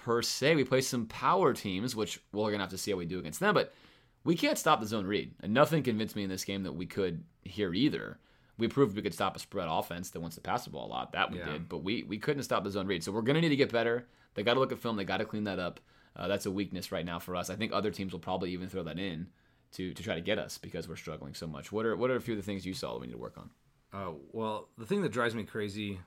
[0.06, 0.54] per se.
[0.54, 3.18] We play some power teams, which we're going to have to see how we do
[3.18, 3.54] against them.
[3.54, 3.74] But
[4.22, 5.34] we can't stop the zone read.
[5.40, 8.20] And nothing convinced me in this game that we could here either.
[8.56, 10.92] We proved we could stop a spread offense that wants to pass the ball a
[10.92, 11.10] lot.
[11.10, 11.52] That we Yeah.
[11.54, 13.02] did, but we we couldn't stop the zone read.
[13.02, 14.06] So we're gonna need to get better.
[14.34, 14.96] They got to look at film.
[14.96, 15.80] They got to clean that up.
[16.14, 17.50] Uh, that's a weakness right now for us.
[17.50, 19.26] I think other teams will probably even throw that in
[19.72, 21.72] to to try to get us because we're struggling so much.
[21.72, 23.18] What are what are a few of the things you saw that we need to
[23.18, 23.50] work on?
[23.92, 25.98] Uh, well, the thing that drives me crazy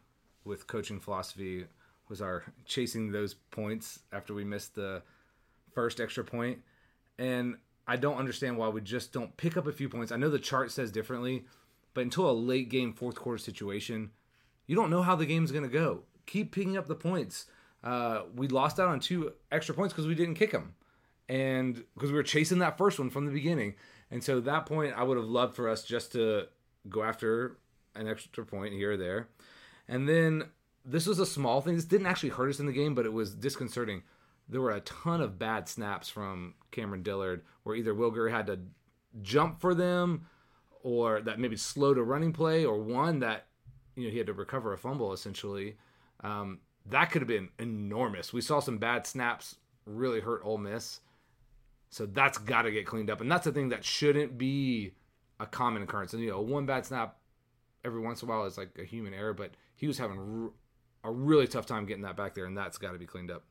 [0.45, 1.65] with coaching philosophy
[2.09, 5.01] was our chasing those points after we missed the
[5.73, 6.59] first extra point.
[7.17, 10.11] And I don't understand why we just don't pick up a few points.
[10.11, 11.45] I know the chart says differently,
[11.93, 14.11] but until a late game fourth quarter situation,
[14.67, 16.03] you don't know how the game's going to go.
[16.25, 17.45] Keep picking up the points.
[17.83, 20.75] Uh, we lost out on two extra points because we didn't kick them,
[21.27, 23.73] and because we were chasing that first one from the beginning.
[24.11, 26.47] And so at that point, I would have loved for us just to
[26.87, 27.57] go after
[27.95, 29.29] an extra point here or there.
[29.87, 30.43] And then
[30.85, 31.75] this was a small thing.
[31.75, 34.03] This didn't actually hurt us in the game, but it was disconcerting.
[34.47, 38.47] There were a ton of bad snaps from Cameron Dillard where either Will Grier had
[38.47, 38.59] to
[39.21, 40.27] jump for them
[40.81, 43.45] or that maybe slowed a running play or one that
[43.95, 45.77] you know he had to recover a fumble essentially.
[46.23, 48.33] Um, that could have been enormous.
[48.33, 51.01] We saw some bad snaps really hurt Ole Miss.
[51.89, 53.21] So that's got to get cleaned up.
[53.21, 54.93] And that's a thing that shouldn't be
[55.39, 56.13] a common occurrence.
[56.13, 57.17] And, you know, one bad snap
[57.83, 60.51] every once in a while is like a human error, but he was having
[61.03, 63.43] a really tough time getting that back there, and that's got to be cleaned up.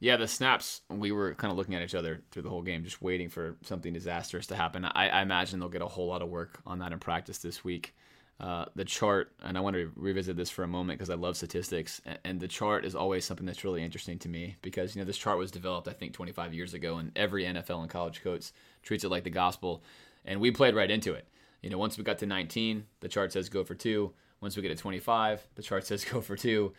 [0.00, 2.84] Yeah, the snaps, we were kind of looking at each other through the whole game,
[2.84, 4.84] just waiting for something disastrous to happen.
[4.84, 7.64] I, I imagine they'll get a whole lot of work on that in practice this
[7.64, 7.94] week.
[8.38, 11.36] Uh, the chart, and I want to revisit this for a moment because I love
[11.36, 15.02] statistics, and, and the chart is always something that's really interesting to me because you
[15.02, 18.22] know this chart was developed I think 25 years ago, and every NFL and college
[18.22, 18.52] coach
[18.84, 19.82] treats it like the gospel,
[20.24, 21.26] and we played right into it.
[21.62, 24.12] You know, once we got to 19, the chart says go for two.
[24.40, 26.72] Once we get to 25, the chart says go for two.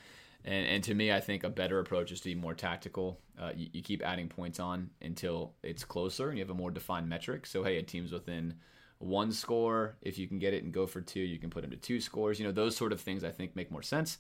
[0.46, 3.20] And, and to me, I think a better approach is to be more tactical.
[3.40, 6.72] Uh, you, you keep adding points on until it's closer and you have a more
[6.72, 7.46] defined metric.
[7.46, 8.56] So, hey, a team's within
[9.00, 9.96] one score.
[10.02, 12.00] If you can get it and go for two, you can put them to two
[12.00, 12.40] scores.
[12.40, 14.18] You know, those sort of things I think make more sense.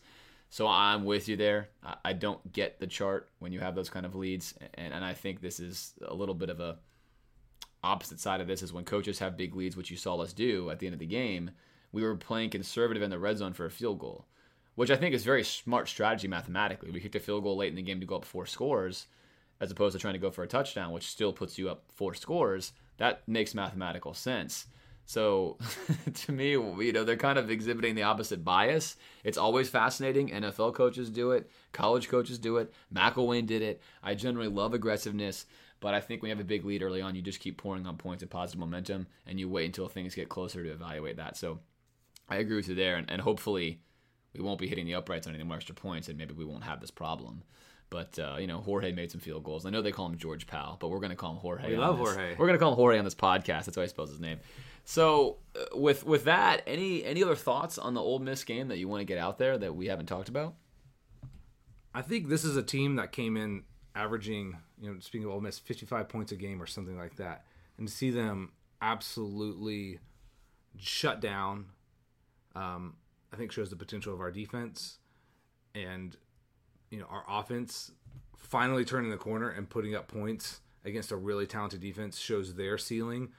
[0.49, 1.69] So I'm with you there.
[1.84, 4.56] I, I don't get the chart when you have those kind of leads.
[4.73, 6.80] And, and I think this is a little bit of a
[7.82, 10.69] opposite side of this is when coaches have big leads, which you saw us do
[10.69, 11.52] at the end of the game.
[11.91, 14.25] We were playing conservative in the red zone for a field goal
[14.80, 16.89] which I think is very smart strategy mathematically.
[16.89, 19.08] We kicked a field goal late in the game to go up four scores,
[19.60, 22.13] as opposed to trying to go for a touchdown, which still puts you up four
[22.13, 22.71] scores.
[22.95, 24.67] That makes mathematical sense.
[25.06, 25.58] So,
[26.13, 28.95] to me, you know, they're kind of exhibiting the opposite bias.
[29.25, 30.30] It's always fascinating.
[30.30, 32.71] NFL coaches do it, college coaches do it.
[32.95, 33.82] McElwain did it.
[34.02, 35.45] I generally love aggressiveness,
[35.82, 37.86] but I think when you have a big lead early on, you just keep pouring
[37.86, 41.36] on points of positive momentum, and you wait until things get closer to evaluate that.
[41.36, 41.60] So,
[42.29, 43.81] I agree with you there, and, and hopefully
[44.33, 46.63] we won't be hitting the uprights on any more extra points, and maybe we won't
[46.63, 47.43] have this problem.
[47.89, 49.65] But uh, you know, Jorge made some field goals.
[49.65, 51.69] I know they call him George Powell, but we're going to call him Jorge.
[51.69, 52.07] We love this.
[52.07, 52.35] Jorge.
[52.37, 53.65] We're going to call him Jorge on this podcast.
[53.65, 54.39] That's why I suppose his name.
[54.85, 58.77] So uh, with with that, any any other thoughts on the Ole Miss game that
[58.77, 60.53] you want to get out there that we haven't talked about?
[61.93, 63.63] I think this is a team that came in
[63.95, 67.45] averaging, you know, speaking of Ole Miss, 55 points a game or something like that.
[67.77, 69.99] And to see them absolutely
[70.77, 71.65] shut down,
[72.55, 72.95] um,
[73.31, 74.97] I think shows the potential of our defense
[75.75, 76.15] and,
[76.89, 77.91] you know, our offense
[78.38, 82.77] finally turning the corner and putting up points against a really talented defense shows their
[82.77, 83.29] ceiling.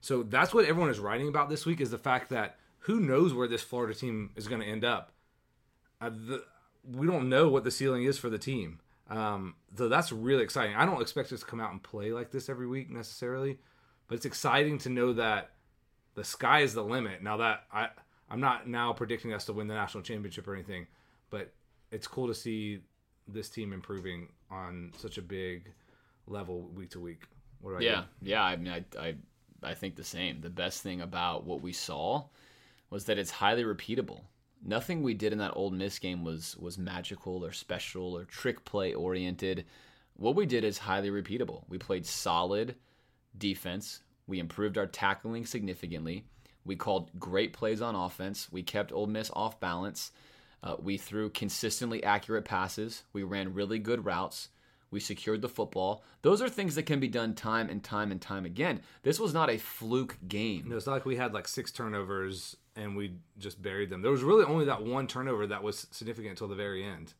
[0.00, 3.34] So that's what everyone is writing about this week is the fact that who knows
[3.34, 5.12] where this Florida team is going to end up.
[6.00, 6.44] Uh, the,
[6.88, 8.78] we don't know what the ceiling is for the team.
[9.08, 10.76] Um, so that's really exciting.
[10.76, 13.58] I don't expect us to come out and play like this every week necessarily,
[14.06, 15.50] but it's exciting to know that
[16.14, 17.22] the sky is the limit.
[17.22, 17.88] Now that I
[18.30, 20.86] I'm not now predicting us to win the national championship or anything,
[21.30, 21.52] but
[21.90, 22.80] it's cool to see
[23.28, 25.72] this team improving on such a big
[26.26, 27.22] level week to week.
[27.60, 28.30] What about Yeah, you?
[28.32, 28.42] yeah.
[28.42, 29.14] I mean, I, I
[29.62, 30.40] I think the same.
[30.40, 32.24] The best thing about what we saw
[32.90, 34.22] was that it's highly repeatable.
[34.62, 38.64] Nothing we did in that Ole Miss game was was magical or special or trick
[38.64, 39.64] play oriented.
[40.14, 41.64] What we did is highly repeatable.
[41.68, 42.76] We played solid
[43.38, 44.00] defense.
[44.26, 46.24] We improved our tackling significantly.
[46.66, 48.48] We called great plays on offense.
[48.50, 50.12] We kept Ole Miss off balance.
[50.62, 53.04] Uh, we threw consistently accurate passes.
[53.12, 54.48] We ran really good routes.
[54.90, 56.02] We secured the football.
[56.22, 58.80] Those are things that can be done time and time and time again.
[59.02, 60.66] This was not a fluke game.
[60.68, 64.02] No, it's not like we had like six turnovers and we just buried them.
[64.02, 67.14] There was really only that one turnover that was significant until the very end.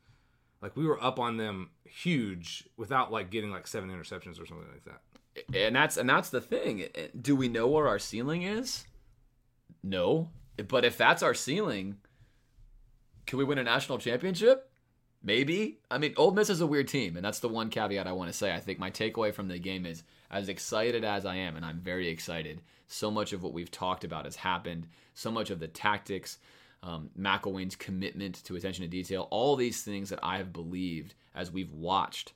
[0.63, 4.69] Like we were up on them huge without like getting like seven interceptions or something
[4.73, 5.57] like that.
[5.57, 6.87] and that's and that's the thing.
[7.21, 8.87] Do we know where our ceiling is?
[9.83, 10.31] No.
[10.69, 11.97] But if that's our ceiling,
[13.27, 14.71] can we win a national championship?
[15.23, 15.81] Maybe.
[15.91, 18.31] I mean, Ole Miss is a weird team, and that's the one caveat I want
[18.31, 18.55] to say.
[18.55, 21.81] I think my takeaway from the game is as excited as I am, and I'm
[21.81, 24.87] very excited, so much of what we've talked about has happened.
[25.15, 26.39] So much of the tactics,
[26.83, 31.51] um, McElwain's commitment to attention to detail, all these things that I have believed as
[31.51, 32.33] we've watched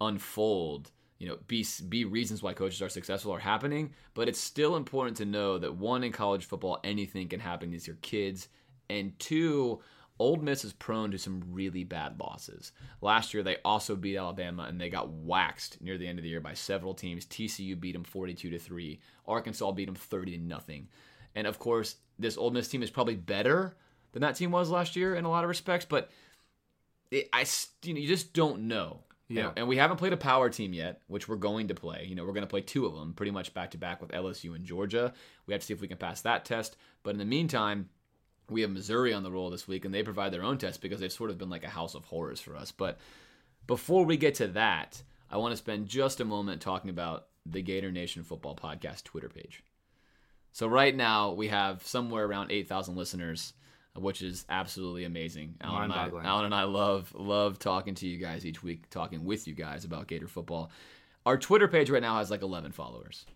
[0.00, 4.76] unfold you know be be reasons why coaches are successful are happening but it's still
[4.76, 8.48] important to know that one in college football anything can happen these are kids
[8.88, 9.80] and two
[10.18, 12.72] Ole Miss is prone to some really bad losses.
[13.02, 16.30] Last year, they also beat Alabama and they got waxed near the end of the
[16.30, 17.26] year by several teams.
[17.26, 18.98] TCU beat them 42 to 3.
[19.26, 20.88] Arkansas beat them 30 to nothing.
[21.34, 23.76] And of course, this Ole Miss team is probably better
[24.12, 26.10] than that team was last year in a lot of respects, but
[27.10, 27.44] it, I
[27.82, 29.00] you, know, you just don't know.
[29.28, 29.48] Yeah.
[29.48, 32.06] And, and we haven't played a power team yet, which we're going to play.
[32.08, 34.12] You know, we're going to play two of them pretty much back to back with
[34.12, 35.12] LSU and Georgia.
[35.46, 36.76] We have to see if we can pass that test.
[37.02, 37.88] But in the meantime,
[38.48, 41.00] we have Missouri on the roll this week, and they provide their own test because
[41.00, 42.70] they've sort of been like a house of horrors for us.
[42.70, 42.98] But
[43.66, 47.62] before we get to that, I want to spend just a moment talking about the
[47.62, 49.62] Gator Nation Football Podcast Twitter page.
[50.52, 53.52] So right now we have somewhere around eight thousand listeners,
[53.98, 55.54] which is absolutely amazing.
[55.60, 59.24] Alan and, I, Alan and I love love talking to you guys each week, talking
[59.24, 60.70] with you guys about Gator football.
[61.24, 63.26] Our Twitter page right now has like eleven followers.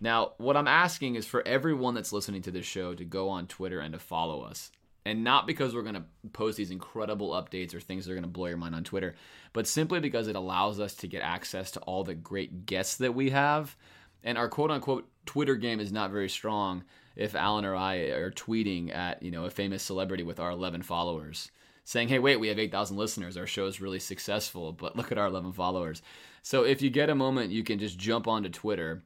[0.00, 3.46] Now, what I'm asking is for everyone that's listening to this show to go on
[3.46, 4.72] Twitter and to follow us.
[5.04, 8.22] And not because we're going to post these incredible updates or things that are going
[8.24, 9.14] to blow your mind on Twitter,
[9.52, 13.14] but simply because it allows us to get access to all the great guests that
[13.14, 13.76] we have.
[14.24, 16.84] And our quote unquote Twitter game is not very strong
[17.16, 20.82] if Alan or I are tweeting at, you know, a famous celebrity with our 11
[20.82, 21.50] followers
[21.84, 23.36] saying, "Hey, wait, we have 8,000 listeners.
[23.36, 26.02] Our show is really successful, but look at our 11 followers."
[26.42, 29.02] So if you get a moment, you can just jump onto Twitter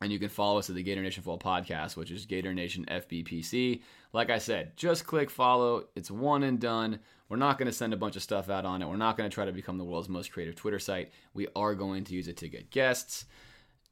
[0.00, 2.84] and you can follow us at the Gator Nation Football Podcast, which is Gator Nation
[2.86, 3.82] FBPC.
[4.12, 5.86] Like I said, just click follow.
[5.96, 7.00] It's one and done.
[7.28, 8.88] We're not going to send a bunch of stuff out on it.
[8.88, 11.12] We're not going to try to become the world's most creative Twitter site.
[11.34, 13.26] We are going to use it to get guests.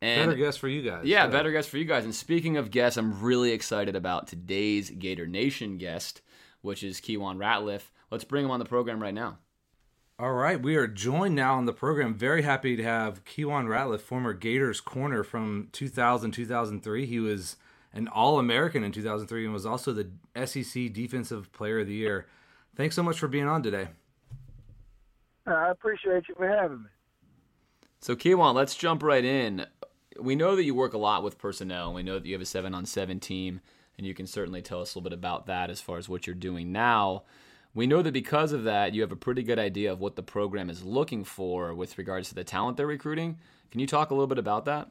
[0.03, 1.05] And better guests for you guys.
[1.05, 2.05] Yeah, better guests for you guys.
[2.05, 6.21] And speaking of guests, I'm really excited about today's Gator Nation guest,
[6.61, 7.91] which is Keiwan Ratliff.
[8.11, 9.39] Let's bring him on the program right now.
[10.19, 12.15] All right, we are joined now on the program.
[12.15, 17.05] Very happy to have Keiwan Ratliff, former Gators corner from 2000 2003.
[17.05, 17.57] He was
[17.93, 20.09] an All American in 2003 and was also the
[20.47, 22.27] SEC Defensive Player of the Year.
[22.75, 23.89] Thanks so much for being on today.
[25.47, 26.89] I appreciate you for having me.
[28.01, 29.67] So, Keiwan, let's jump right in.
[30.20, 31.92] We know that you work a lot with personnel.
[31.92, 33.61] We know that you have a seven on seven team,
[33.96, 36.26] and you can certainly tell us a little bit about that as far as what
[36.26, 37.24] you're doing now.
[37.74, 40.22] We know that because of that, you have a pretty good idea of what the
[40.22, 43.38] program is looking for with regards to the talent they're recruiting.
[43.70, 44.88] Can you talk a little bit about that?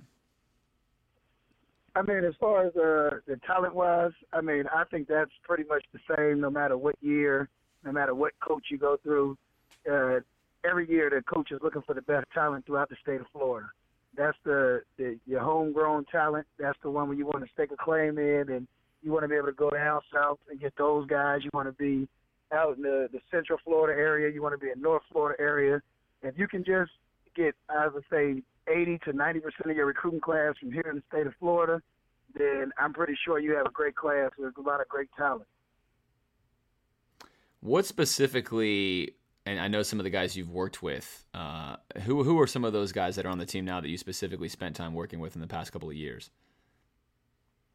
[1.96, 5.64] I mean, as far as uh, the talent wise, I mean, I think that's pretty
[5.64, 7.50] much the same no matter what year,
[7.84, 9.38] no matter what coach you go through.
[9.90, 10.20] Uh,
[10.68, 13.68] every year, the coach is looking for the best talent throughout the state of Florida.
[14.18, 16.48] That's the, the your homegrown talent.
[16.60, 18.68] That's the one where you want to stake a claim in, and
[19.02, 21.42] you want to be able to go down south and get those guys.
[21.44, 22.08] You want to be
[22.54, 24.34] out in the, the Central Florida area.
[24.34, 25.82] You want to be in North Florida area.
[26.24, 26.92] If you can just
[27.36, 30.96] get, I would say, 80 to 90 percent of your recruiting class from here in
[30.96, 31.82] the state of Florida,
[32.34, 35.48] then I'm pretty sure you have a great class with a lot of great talent.
[37.62, 39.16] What specifically?
[39.46, 41.26] And I know some of the guys you've worked with.
[41.34, 43.90] Uh, who who are some of those guys that are on the team now that
[43.90, 46.32] you specifically spent time working with in the past couple of years?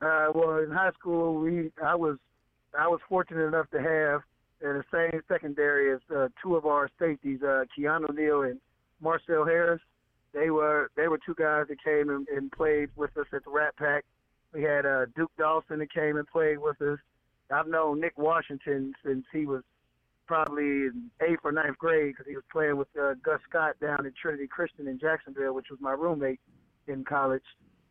[0.00, 2.16] Uh, well, in high school, we I was
[2.78, 4.22] I was fortunate enough to have
[4.62, 8.60] in the same secondary as uh, two of our safeties, uh, Keanu Neal and
[9.00, 9.80] Marcell Harris.
[10.32, 13.50] They were they were two guys that came and, and played with us at the
[13.50, 14.04] Rat Pack.
[14.52, 16.98] We had uh, Duke Dawson that came and played with us.
[17.50, 19.62] I've known Nick Washington since he was
[20.30, 24.06] probably in eighth or ninth grade because he was playing with uh, Gus Scott down
[24.06, 26.38] at Trinity Christian in Jacksonville, which was my roommate
[26.86, 27.42] in college.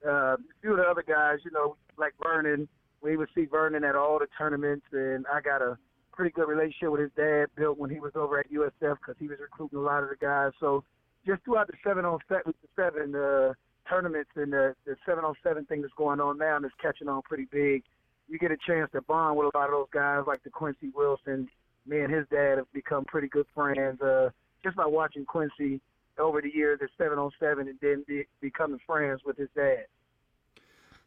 [0.07, 2.69] Uh, a few of the other guys, you know, like Vernon,
[3.01, 5.77] we would see Vernon at all the tournaments, and I got a
[6.13, 9.27] pretty good relationship with his dad built when he was over at USF because he
[9.27, 10.53] was recruiting a lot of the guys.
[10.61, 10.85] So
[11.27, 13.51] just throughout the seven on seven, seven uh,
[13.89, 17.09] tournaments and the, the seven on seven thing that's going on now and it's catching
[17.09, 17.83] on pretty big.
[18.29, 20.89] You get a chance to bond with a lot of those guys like the Quincy
[20.95, 21.49] Wilson.
[21.89, 24.29] Me and his dad have become pretty good friends uh,
[24.63, 25.81] just by watching Quincy
[26.19, 29.85] over the years at seven on seven and then be, becoming friends with his dad.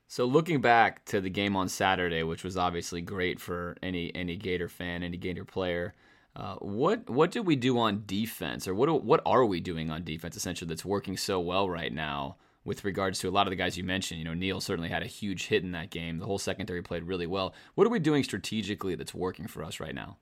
[0.09, 4.37] So looking back to the game on Saturday, which was obviously great for any any
[4.37, 5.95] Gator fan, any Gator player,
[6.35, 10.03] uh, what what did we do on defense, or what what are we doing on
[10.03, 12.37] defense essentially that's working so well right now?
[12.65, 15.03] With regards to a lot of the guys you mentioned, you know, Neal certainly had
[15.03, 16.19] a huge hit in that game.
[16.19, 17.55] The whole secondary played really well.
[17.75, 20.19] What are we doing strategically that's working for us right now?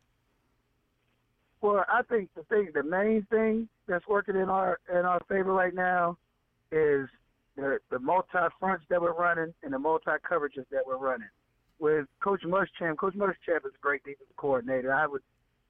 [1.61, 5.53] Well, I think the thing, the main thing that's working in our in our favor
[5.53, 6.17] right now
[6.73, 7.09] is
[7.57, 11.29] the the multi fronts that we're running and the multi coverages that we're running.
[11.79, 14.93] With Coach Muschamp, Coach Muschamp is a great defensive coordinator.
[14.93, 15.23] I would,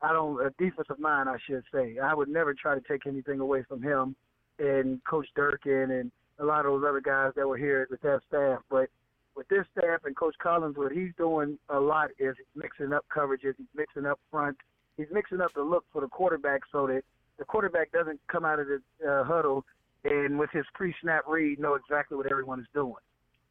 [0.02, 1.98] I don't a defensive mind, I should say.
[2.02, 4.16] I would never try to take anything away from him
[4.60, 8.20] and Coach Durkin and a lot of those other guys that were here with that
[8.28, 8.60] staff.
[8.70, 8.88] But
[9.36, 13.54] with this staff and Coach Collins, what he's doing a lot is mixing up coverages,
[13.56, 14.56] he's mixing up front,
[15.00, 17.02] he's mixing up the look for the quarterback so that
[17.38, 19.64] the quarterback doesn't come out of the uh, huddle
[20.04, 22.94] and with his pre-snap read know exactly what everyone is doing.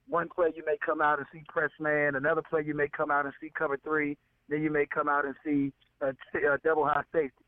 [0.07, 3.11] One play you may come out and see press man, another play you may come
[3.11, 5.71] out and see cover three, then you may come out and see
[6.01, 7.43] a, a double high safety.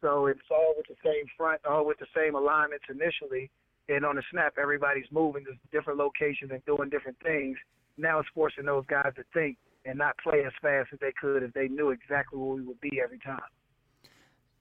[0.00, 3.50] So it's all with the same front, all with the same alignments initially,
[3.88, 7.56] and on the snap everybody's moving to different locations and doing different things.
[7.98, 11.42] Now it's forcing those guys to think and not play as fast as they could
[11.42, 13.40] if they knew exactly where we would be every time.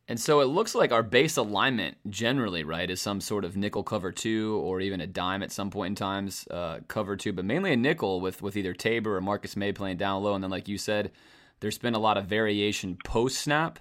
[0.10, 3.84] And so it looks like our base alignment generally, right, is some sort of nickel
[3.84, 7.46] cover two or even a dime at some point in times uh, cover two, but
[7.46, 10.34] mainly a nickel with with either Tabor or Marcus Maye playing down low.
[10.34, 11.12] And then, like you said,
[11.60, 13.78] there's been a lot of variation post snap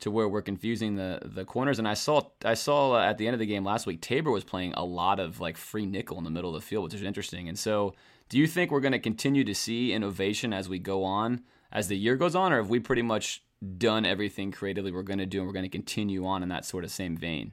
[0.00, 1.78] to where we're confusing the the corners.
[1.78, 4.30] And I saw I saw uh, at the end of the game last week, Tabor
[4.30, 6.94] was playing a lot of like free nickel in the middle of the field, which
[6.94, 7.48] is interesting.
[7.48, 7.94] And so,
[8.28, 11.88] do you think we're going to continue to see innovation as we go on, as
[11.88, 13.42] the year goes on, or have we pretty much
[13.78, 16.64] done everything creatively we're going to do, and we're going to continue on in that
[16.64, 17.52] sort of same vein?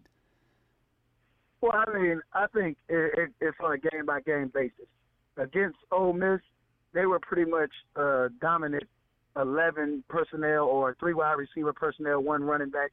[1.61, 4.88] Well, I mean, I think it, it, it's on a game by game basis.
[5.38, 6.39] Against Ole Miss,
[6.93, 8.86] they were pretty much uh, dominant
[9.36, 12.91] 11 personnel or three wide receiver personnel, one running back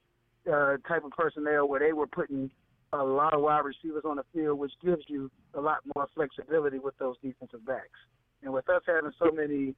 [0.53, 2.51] uh, type of personnel where they were putting
[2.93, 6.79] a lot of wide receivers on the field, which gives you a lot more flexibility
[6.79, 7.99] with those defensive backs.
[8.43, 9.75] And with us having so many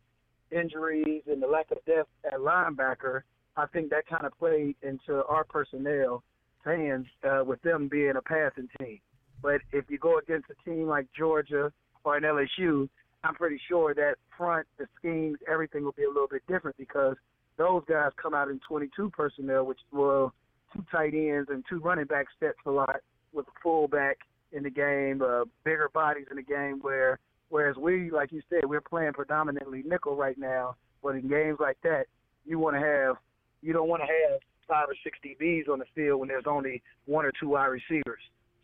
[0.51, 3.23] injuries and the lack of depth at linebacker,
[3.57, 6.23] I think that kind of played into our personnel
[6.65, 9.01] hands uh, with them being a passing team.
[9.43, 11.73] But if you go against a team like Georgia
[12.05, 12.89] or an LSU,
[13.25, 17.17] I'm pretty sure that front, the schemes, everything will be a little bit different because
[17.57, 20.33] those guys come out in 22 personnel, which will
[20.79, 22.97] two tight ends and two running back sets a lot
[23.33, 24.19] with a fullback
[24.53, 26.79] in the game, uh, bigger bodies in the game.
[26.81, 27.19] Where
[27.49, 30.77] whereas we, like you said, we're playing predominantly nickel right now.
[31.03, 32.05] But in games like that,
[32.45, 33.17] you want to have
[33.63, 36.83] you don't want to have five or six DBs on the field when there's only
[37.07, 38.21] one or two wide receivers.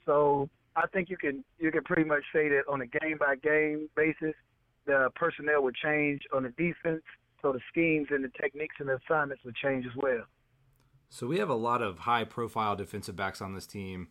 [0.07, 3.37] So I think you can you can pretty much say that on a game by
[3.37, 4.35] game basis,
[4.87, 7.03] the personnel would change on the defense,
[7.43, 10.25] so the schemes and the techniques and the assignments would change as well.
[11.09, 14.09] So we have a lot of high profile defensive backs on this team,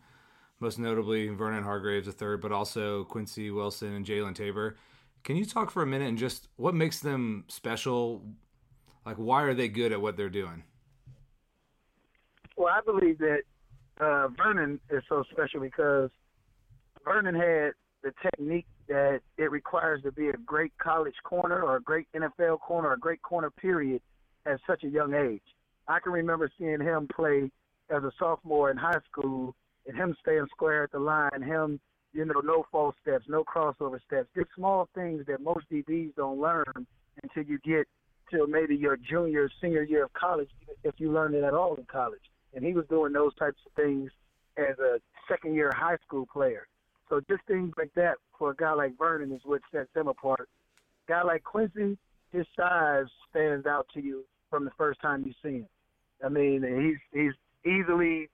[0.59, 4.77] most notably Vernon Hargreaves, a third, but also Quincy Wilson and Jalen Tabor.
[5.23, 8.23] Can you talk for a minute and just what makes them special?
[9.05, 10.63] Like, why are they good at what they're doing?
[12.55, 13.41] Well, I believe that
[13.99, 16.09] uh, Vernon is so special because
[17.03, 17.71] Vernon had
[18.03, 22.59] the technique that it requires to be a great college corner or a great NFL
[22.59, 24.01] corner or a great corner period
[24.45, 25.41] at such a young age.
[25.87, 27.51] I can remember seeing him play
[27.89, 29.55] as a sophomore in high school
[29.87, 31.79] and him staying square at the line, him,
[32.13, 36.39] you know, no false steps, no crossover steps, just small things that most DBs don't
[36.39, 36.87] learn
[37.21, 37.87] until you get
[38.31, 40.49] to maybe your junior, senior year of college,
[40.83, 42.21] if you learn it at all in college.
[42.53, 44.09] And he was doing those types of things
[44.57, 46.67] as a second year high school player.
[47.09, 50.47] So just things like that for a guy like Vernon is what sets him apart.
[51.07, 51.97] Guy like Quincy,
[52.31, 54.23] his size stands out to you
[54.53, 55.67] from the first time you see him.
[56.23, 57.33] I mean, he's he's
[57.65, 58.29] easily,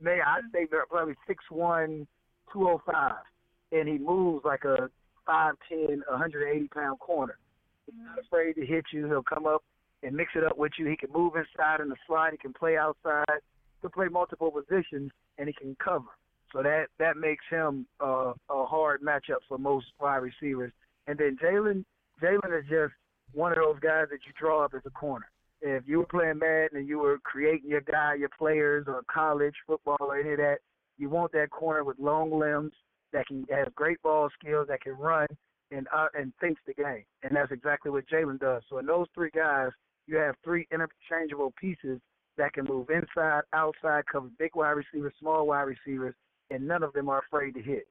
[0.00, 2.06] may I'd say probably six one,
[2.52, 3.24] two oh five,
[3.72, 4.88] and he moves like a
[5.26, 7.38] five ten, one hundred eighty pound corner.
[7.86, 9.06] He's not afraid to hit you.
[9.06, 9.64] He'll come up
[10.04, 10.86] and mix it up with you.
[10.86, 12.30] He can move inside in the slide.
[12.30, 13.24] He can play outside.
[13.32, 16.12] He can play multiple positions, and he can cover.
[16.52, 20.70] So that that makes him uh, a hard matchup for most wide receivers.
[21.08, 21.84] And then Jalen,
[22.22, 22.92] Jalen is just
[23.32, 25.26] one of those guys that you draw up as a corner.
[25.66, 29.54] If you were playing Madden and you were creating your guy, your players, or college
[29.66, 30.58] football or any of that,
[30.98, 32.72] you want that corner with long limbs
[33.14, 35.26] that can have great ball skills, that can run
[35.70, 37.04] and uh, and thinks the game.
[37.22, 38.62] And that's exactly what Jalen does.
[38.68, 39.70] So in those three guys,
[40.06, 41.98] you have three interchangeable pieces
[42.36, 46.14] that can move inside, outside, cover big wide receivers, small wide receivers,
[46.50, 47.86] and none of them are afraid to hit.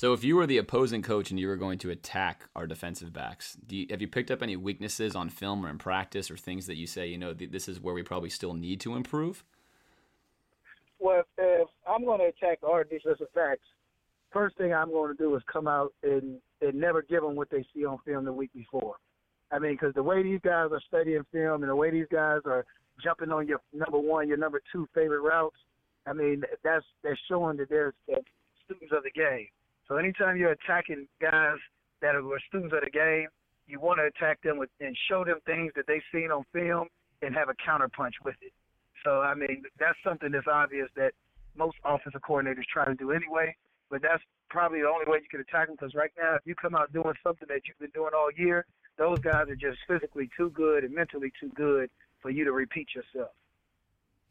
[0.00, 3.12] So, if you were the opposing coach and you were going to attack our defensive
[3.12, 6.66] backs, you, have you picked up any weaknesses on film or in practice, or things
[6.68, 9.44] that you say, you know, th- this is where we probably still need to improve?
[11.00, 13.60] Well, if I'm going to attack our defensive backs,
[14.32, 17.50] first thing I'm going to do is come out and, and never give them what
[17.50, 18.94] they see on film the week before.
[19.52, 22.40] I mean, because the way these guys are studying film and the way these guys
[22.46, 22.64] are
[23.04, 25.58] jumping on your number one, your number two favorite routes,
[26.06, 27.92] I mean, that's that's showing that they're,
[28.64, 29.48] students of the game.
[29.90, 31.58] So anytime you're attacking guys
[32.00, 33.26] that are students of the game,
[33.66, 36.86] you want to attack them with and show them things that they've seen on film
[37.22, 38.52] and have a counterpunch with it.
[39.04, 41.12] So I mean, that's something that's obvious that
[41.56, 43.56] most offensive coordinators try to do anyway.
[43.90, 46.54] But that's probably the only way you can attack them because right now, if you
[46.54, 48.66] come out doing something that you've been doing all year,
[48.96, 51.90] those guys are just physically too good and mentally too good
[52.22, 53.32] for you to repeat yourself.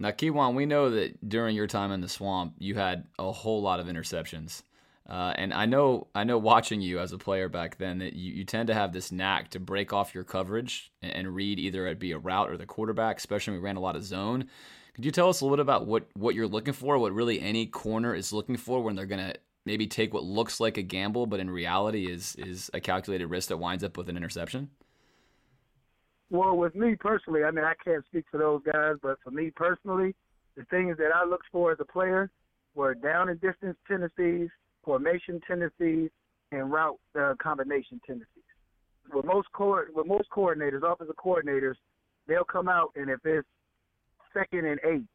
[0.01, 3.61] Now, Keiwan, we know that during your time in the swamp, you had a whole
[3.61, 4.63] lot of interceptions.
[5.09, 8.31] Uh, and I know, I know, watching you as a player back then, that you,
[8.31, 11.87] you tend to have this knack to break off your coverage and, and read either
[11.87, 13.17] it be a route or the quarterback.
[13.17, 14.47] Especially when we ran a lot of zone.
[14.93, 16.97] Could you tell us a little bit about what what you're looking for?
[16.99, 19.33] What really any corner is looking for when they're to
[19.65, 23.49] maybe take what looks like a gamble, but in reality is is a calculated risk
[23.49, 24.69] that winds up with an interception?
[26.29, 29.51] Well, with me personally, I mean, I can't speak for those guys, but for me
[29.55, 30.15] personally,
[30.55, 32.29] the things that I looked for as a player
[32.75, 34.49] were down and distance tendencies,
[34.83, 36.09] formation tendencies,
[36.51, 38.43] and route uh, combination tendencies.
[39.13, 41.75] With most co- with most coordinators, offensive coordinators,
[42.27, 43.47] they'll come out and if it's
[44.33, 45.05] second and eight,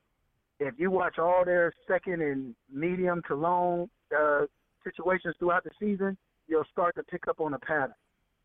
[0.60, 4.42] if you watch all their second and medium to long uh,
[4.82, 6.16] situations throughout the season,
[6.48, 7.94] you'll start to pick up on a pattern.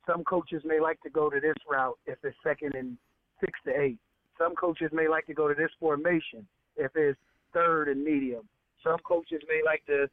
[0.08, 2.98] Some coaches may like to go to this route if it's second and
[3.40, 3.98] six to eight.
[4.38, 6.48] Some coaches may like to go to this formation
[6.78, 7.20] if it's
[7.54, 8.48] third and medium.
[8.84, 10.08] Some coaches may like to,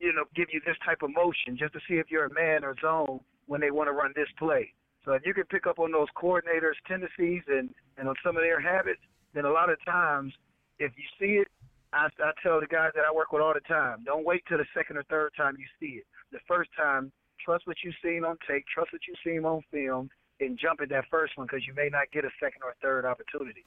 [0.00, 2.64] you know, give you this type of motion just to see if you're a man
[2.64, 4.72] or zone when they want to run this play.
[5.04, 8.42] So if you can pick up on those coordinators' tendencies and, and on some of
[8.42, 9.00] their habits,
[9.34, 10.32] then a lot of times,
[10.78, 11.48] if you see it,
[11.92, 14.58] I, I tell the guys that I work with all the time, don't wait till
[14.58, 16.06] the second or third time you see it.
[16.32, 17.12] The first time
[17.44, 18.64] Trust what you've seen on tape.
[18.72, 20.08] Trust what you've seen on film,
[20.40, 23.04] and jump at that first one because you may not get a second or third
[23.04, 23.64] opportunity.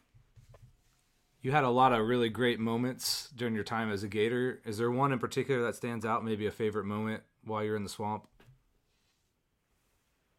[1.42, 4.60] You had a lot of really great moments during your time as a Gator.
[4.66, 6.26] Is there one in particular that stands out?
[6.26, 8.28] Maybe a favorite moment while you're in the swamp?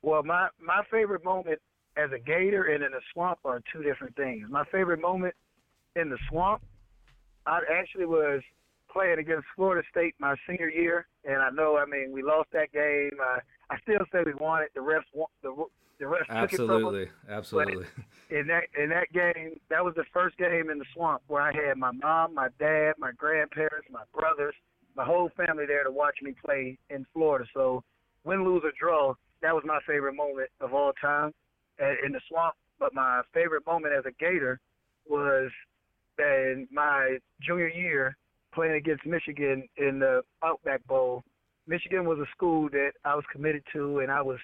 [0.03, 1.61] Well, my my favorite moment
[1.97, 4.49] as a Gator and in the swamp are two different things.
[4.49, 5.35] My favorite moment
[5.97, 6.63] in the swamp,
[7.47, 8.43] I actually was
[8.93, 12.73] playing against Florida State my senior year, and I know, I mean, we lost that
[12.73, 13.19] game.
[13.21, 13.39] Uh,
[13.71, 14.71] I still say we won it.
[14.75, 15.05] The refs,
[15.43, 15.55] the
[15.99, 17.37] the refs absolutely, took it from us.
[17.37, 17.87] Absolutely,
[18.31, 21.53] in that in that game, that was the first game in the swamp where I
[21.53, 24.55] had my mom, my dad, my grandparents, my brothers,
[24.97, 27.45] my whole family there to watch me play in Florida.
[27.55, 27.83] So,
[28.25, 31.33] win, lose or draw, that was my favorite moment of all time
[31.79, 32.55] in the swamp.
[32.79, 34.61] But my favorite moment as a Gator
[35.07, 35.51] was
[36.17, 38.17] that in my junior year
[38.59, 41.23] playing against Michigan in the Outback Bowl.
[41.69, 44.39] Michigan was a school that I was committed to and I was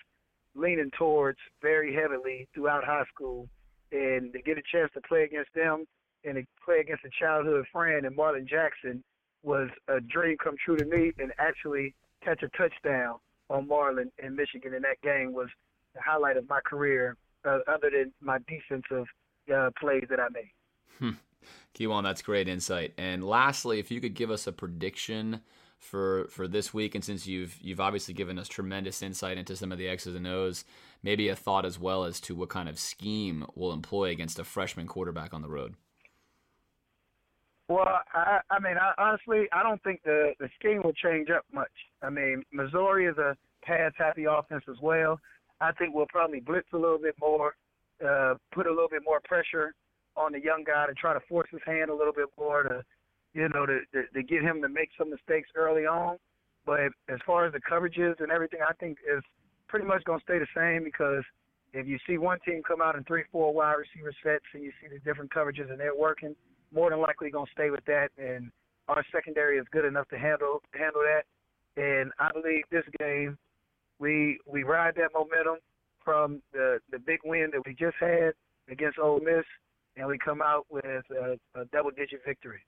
[0.55, 3.49] leaning towards very heavily throughout high school.
[3.91, 5.85] And to get a chance to play against them
[6.25, 9.03] and to play against a childhood friend and Marlin Jackson
[9.43, 11.93] was a dream come true to me and actually
[12.23, 13.17] catch a touchdown
[13.51, 15.49] on Marlin in Michigan in that game was
[15.97, 19.07] the highlight of my career uh, other than my defensive
[19.53, 20.53] uh, plays that I made.
[21.01, 21.19] Hmm.
[21.75, 22.93] Keiwan, that's great insight.
[22.97, 25.41] And lastly, if you could give us a prediction
[25.79, 29.73] for for this week, and since you've you've obviously given us tremendous insight into some
[29.73, 30.65] of the X's and O's,
[31.03, 34.45] maybe a thought as well as to what kind of scheme we'll employ against a
[34.45, 35.75] freshman quarterback on the road.
[37.69, 41.45] Well, I, I mean, I, honestly, I don't think the the scheme will change up
[41.53, 41.73] much.
[42.03, 45.19] I mean, Missouri is a pass-happy offense as well.
[45.61, 47.55] I think we'll probably blitz a little bit more,
[48.07, 49.75] uh, put a little bit more pressure
[50.17, 52.85] on the young guy to try to force his hand a little bit more to,
[53.33, 56.17] you know, to, to, to get him to make some mistakes early on.
[56.67, 59.23] But as far as the coverages and everything, I think is
[59.69, 61.25] pretty much going to stay the same because
[61.73, 64.71] if you see one team come out in three, four wide receiver sets and you
[64.81, 66.35] see the different coverages and they're working,
[66.73, 68.09] more than likely going to stay with that.
[68.17, 68.51] And
[68.89, 71.25] our secondary is good enough to handle handle that.
[71.77, 73.37] And I believe this game,
[73.99, 75.57] we we ride that momentum
[76.05, 78.35] from the the big win that we just had
[78.71, 79.45] against Ole Miss,
[79.97, 82.61] and we come out with a, a double digit victory.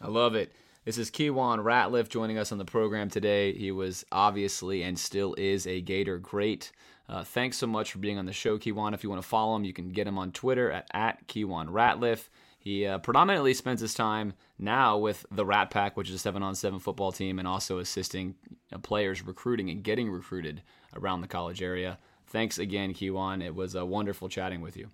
[0.00, 0.52] I love it.
[0.84, 3.52] This is Keiwan Ratliff joining us on the program today.
[3.52, 6.70] He was obviously and still is a Gator great.
[7.08, 8.94] Uh, thanks so much for being on the show, Keiwan.
[8.94, 11.68] If you want to follow him, you can get him on Twitter at, at Keiwan
[11.68, 12.28] Ratliff.
[12.58, 16.42] He uh, predominantly spends his time now with the Rat Pack, which is a seven
[16.42, 18.34] on seven football team, and also assisting
[18.72, 20.62] uh, players recruiting and getting recruited
[20.94, 21.98] around the college area.
[22.26, 23.44] Thanks again, Keiwan.
[23.44, 24.90] It was uh, wonderful chatting with you.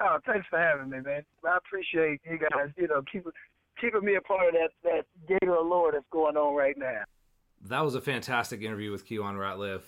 [0.00, 1.22] Oh, thanks for having me, man.
[1.44, 2.68] I appreciate you guys.
[2.76, 3.26] You know, keep
[3.80, 7.02] keeping me a part of that that Gator allure that's going on right now.
[7.62, 9.82] That was a fantastic interview with Keiwan Ratliff.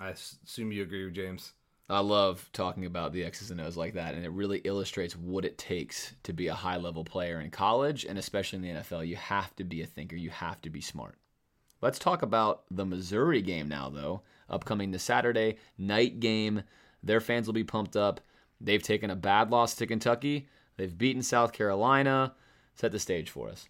[0.00, 1.52] I assume you agree, James.
[1.88, 5.44] I love talking about the X's and O's like that, and it really illustrates what
[5.44, 9.06] it takes to be a high level player in college and especially in the NFL.
[9.06, 11.16] You have to be a thinker, you have to be smart.
[11.82, 14.22] Let's talk about the Missouri game now, though.
[14.48, 16.62] Upcoming this Saturday, night game.
[17.02, 18.22] Their fans will be pumped up.
[18.60, 22.34] They've taken a bad loss to Kentucky, they've beaten South Carolina.
[22.76, 23.68] Set the stage for us.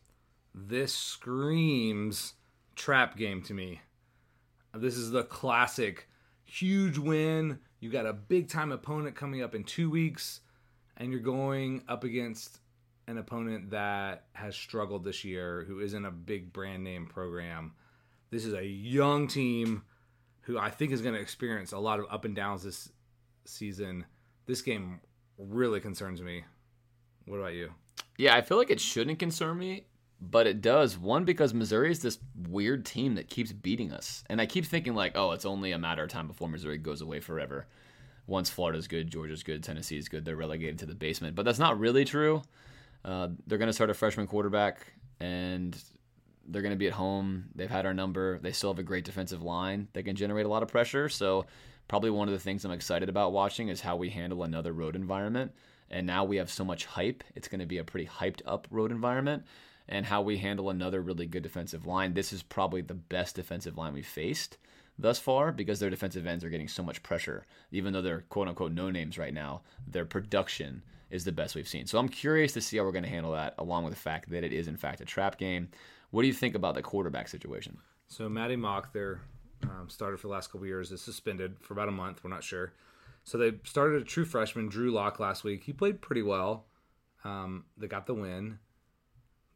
[0.55, 2.35] This screams
[2.75, 3.83] trap game to me.
[4.73, 6.09] This is the classic
[6.45, 7.59] huge win.
[7.81, 10.41] You got a big time opponent coming up in two weeks,
[10.97, 12.61] and you're going up against
[13.07, 17.73] an opponent that has struggled this year, who isn't a big brand name program.
[18.31, 19.83] This is a young team
[20.43, 22.91] who I think is going to experience a lot of up and downs this
[23.45, 24.07] season.
[24.47, 25.01] This game
[25.39, 26.45] really concerns me.
[27.27, 27.73] What about you?
[28.19, 29.87] Yeah, I feel like it shouldn't concern me,
[30.21, 30.99] but it does.
[30.99, 32.19] One because Missouri is this
[32.49, 35.79] weird team that keeps beating us, and I keep thinking like, oh, it's only a
[35.79, 37.67] matter of time before Missouri goes away forever.
[38.27, 41.35] Once Florida's good, Georgia's good, Tennessee's good, they're relegated to the basement.
[41.35, 42.43] But that's not really true.
[43.05, 45.77] Uh, they're going to start a freshman quarterback, and
[46.47, 47.47] they're going to be at home.
[47.55, 48.39] They've had our number.
[48.39, 49.89] They still have a great defensive line.
[49.93, 51.09] They can generate a lot of pressure.
[51.09, 51.47] So,
[51.89, 54.97] probably one of the things I'm excited about watching is how we handle another road
[54.97, 55.53] environment.
[55.91, 57.23] And now we have so much hype.
[57.35, 59.45] It's going to be a pretty hyped up road environment.
[59.87, 62.15] And how we handle another really good defensive line.
[62.15, 64.57] This is probably the best defensive line we've faced
[64.99, 67.45] thus far because their defensive ends are getting so much pressure.
[67.71, 71.69] Even though they're quote unquote no names right now, their production is the best we've
[71.69, 71.87] seen.
[71.87, 74.31] So I'm curious to see how we're going to handle that, along with the fact
[74.31, 75.69] that it is in fact a trap game.
[76.11, 77.79] What do you think about the quarterback situation?
[78.09, 79.21] So Maty Mauk, their
[79.71, 82.23] um, starter for the last couple years, is suspended for about a month.
[82.23, 82.73] We're not sure.
[83.25, 85.65] So they started a true freshman, Drew Lock, last week.
[85.65, 86.67] He played pretty well.
[87.25, 88.59] Um, they got the win.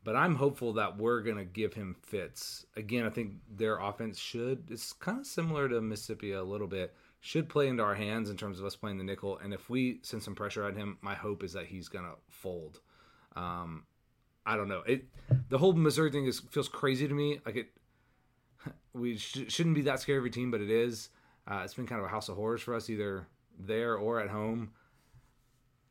[0.04, 2.64] But I'm hopeful that we're going to give him fits.
[2.76, 6.94] Again, I think their offense should, it's kind of similar to Mississippi a little bit,
[7.20, 9.38] should play into our hands in terms of us playing the nickel.
[9.38, 12.14] And if we send some pressure at him, my hope is that he's going to
[12.28, 12.80] fold.
[13.36, 13.84] Um,
[14.46, 14.82] I don't know.
[14.86, 15.04] It
[15.50, 17.40] the whole Missouri thing is feels crazy to me.
[17.44, 17.68] Like it,
[18.92, 21.10] we sh- shouldn't be that scared of a team, but it is.
[21.46, 23.26] Uh, it's been kind of a house of horrors for us, either
[23.58, 24.70] there or at home.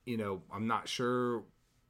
[0.05, 1.43] You know, I'm not sure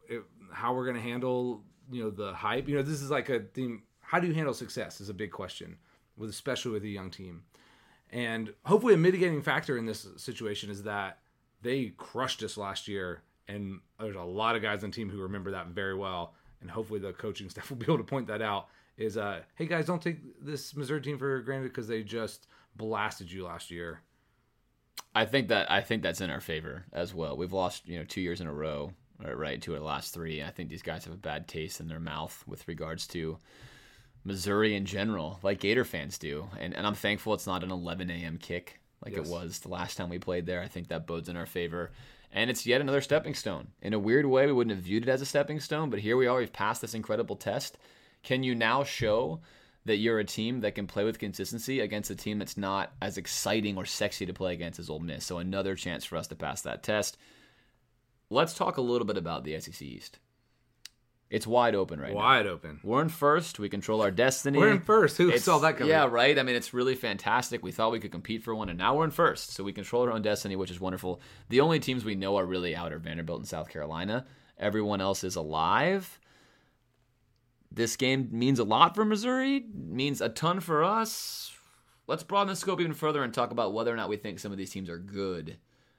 [0.08, 2.68] it, how we're going to handle you know the hype.
[2.68, 3.84] You know, this is like a theme.
[4.00, 5.02] How do you handle success?
[5.02, 5.78] Is a big question,
[6.18, 7.44] with especially with a young team.
[8.10, 11.20] And hopefully, a mitigating factor in this situation is that
[11.62, 15.22] they crushed us last year, and there's a lot of guys on the team who
[15.22, 18.42] remember that very well and hopefully the coaching staff will be able to point that
[18.42, 18.68] out.
[18.98, 23.32] Is uh, hey guys, don't take this Missouri team for granted because they just blasted
[23.32, 24.02] you last year.
[25.14, 27.38] I think that I think that's in our favor as well.
[27.38, 28.94] We've lost you know two years in a row,
[29.24, 29.62] right?
[29.62, 30.42] Two of the last three.
[30.42, 33.38] I think these guys have a bad taste in their mouth with regards to
[34.24, 36.50] Missouri in general, like Gator fans do.
[36.60, 38.38] And and I'm thankful it's not an 11 a.m.
[38.38, 39.28] kick like yes.
[39.28, 40.62] it was the last time we played there.
[40.62, 41.92] I think that bodes in our favor.
[42.32, 43.68] And it's yet another stepping stone.
[43.82, 46.18] In a weird way, we wouldn't have viewed it as a stepping stone, but here
[46.18, 46.40] we are.
[46.40, 47.78] We've passed this incredible test.
[48.28, 49.40] Can you now show
[49.86, 53.18] that you're a team that can play with consistency against a team that's not as
[53.18, 55.24] exciting or sexy to play against as Ole Miss?
[55.24, 57.18] So another chance for us to pass that test.
[58.30, 60.20] Let's talk a little bit about the SEC East.
[61.30, 62.28] It's wide open right wide now.
[62.28, 62.82] Wide open.
[62.84, 63.60] We're in first.
[63.60, 64.58] We control our destiny.
[64.58, 65.16] We're in first.
[65.16, 65.92] Who it's, saw that coming?
[65.92, 66.38] Yeah, right.
[66.38, 67.64] I mean, it's really fantastic.
[67.64, 69.54] We thought we could compete for one, and now we're in first.
[69.54, 71.22] So we control our own destiny, which is wonderful.
[71.48, 74.26] The only teams we know are really out are Vanderbilt and South Carolina.
[74.60, 76.20] Everyone else is alive.
[77.72, 79.66] This game means a lot for Missouri.
[79.74, 81.52] Means a ton for us.
[82.08, 84.52] Let's broaden the scope even further and talk about whether or not we think some
[84.52, 85.58] of these teams are good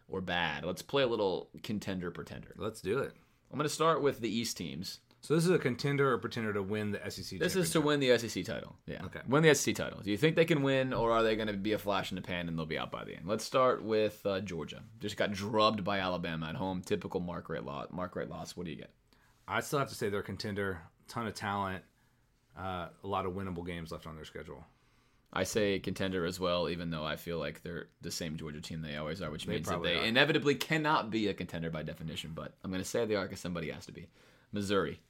[0.09, 0.65] or bad.
[0.65, 2.55] Let's play a little contender pretender.
[2.57, 3.13] Let's do it.
[3.51, 5.01] I'm going to start with the East teams.
[5.21, 7.41] So this is a contender or pretender to win the SEC.
[7.41, 8.77] This is to win the SEC title.
[8.87, 9.05] Yeah.
[9.05, 9.21] Okay.
[9.29, 10.01] Win the SEC title.
[10.01, 12.17] Do you think they can win, or are they going to be a flash in
[12.17, 13.27] the pan and they'll be out by the end?
[13.27, 14.83] Let's start with uh, Georgia.
[15.01, 16.83] Just got drubbed by Alabama at home.
[16.83, 17.89] Typical Mark Richt loss.
[17.91, 18.57] Mark Richt loss.
[18.57, 18.93] What do you get?
[19.49, 20.83] I still have to say they're a contender.
[21.09, 21.83] Ton of talent.
[22.59, 24.65] Uh, a lot of winnable games left on their schedule.
[25.33, 28.81] I say contender as well, even though I feel like they're the same Georgia team
[28.81, 30.05] they always are, which they means that they are.
[30.05, 32.33] inevitably cannot be a contender by definition.
[32.35, 34.09] But I'm going to say they are because somebody has to be.
[34.53, 35.01] Missouri.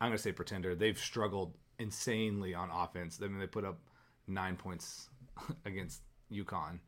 [0.00, 0.74] I'm going to say pretender.
[0.74, 3.20] They've struggled insanely on offense.
[3.22, 3.78] I mean, they put up
[4.26, 5.10] nine points
[5.66, 6.00] against
[6.32, 6.78] UConn,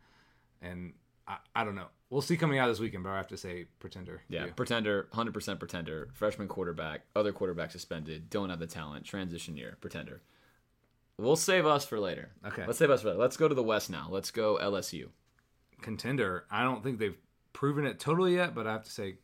[0.62, 0.94] and
[1.32, 1.88] I, I don't know.
[2.10, 4.22] We'll see coming out this weekend, but I have to say pretender.
[4.28, 6.08] Yeah, pretender, 100% pretender.
[6.12, 10.20] Freshman quarterback, other quarterback suspended, don't have the talent, transition year, pretender.
[11.16, 12.30] We'll save us for later.
[12.46, 12.64] Okay.
[12.66, 13.20] Let's save us for later.
[13.20, 14.08] Let's go to the West now.
[14.10, 15.08] Let's go LSU.
[15.80, 16.44] Contender.
[16.50, 17.16] I don't think they've
[17.52, 19.16] proven it totally yet, but I have to say,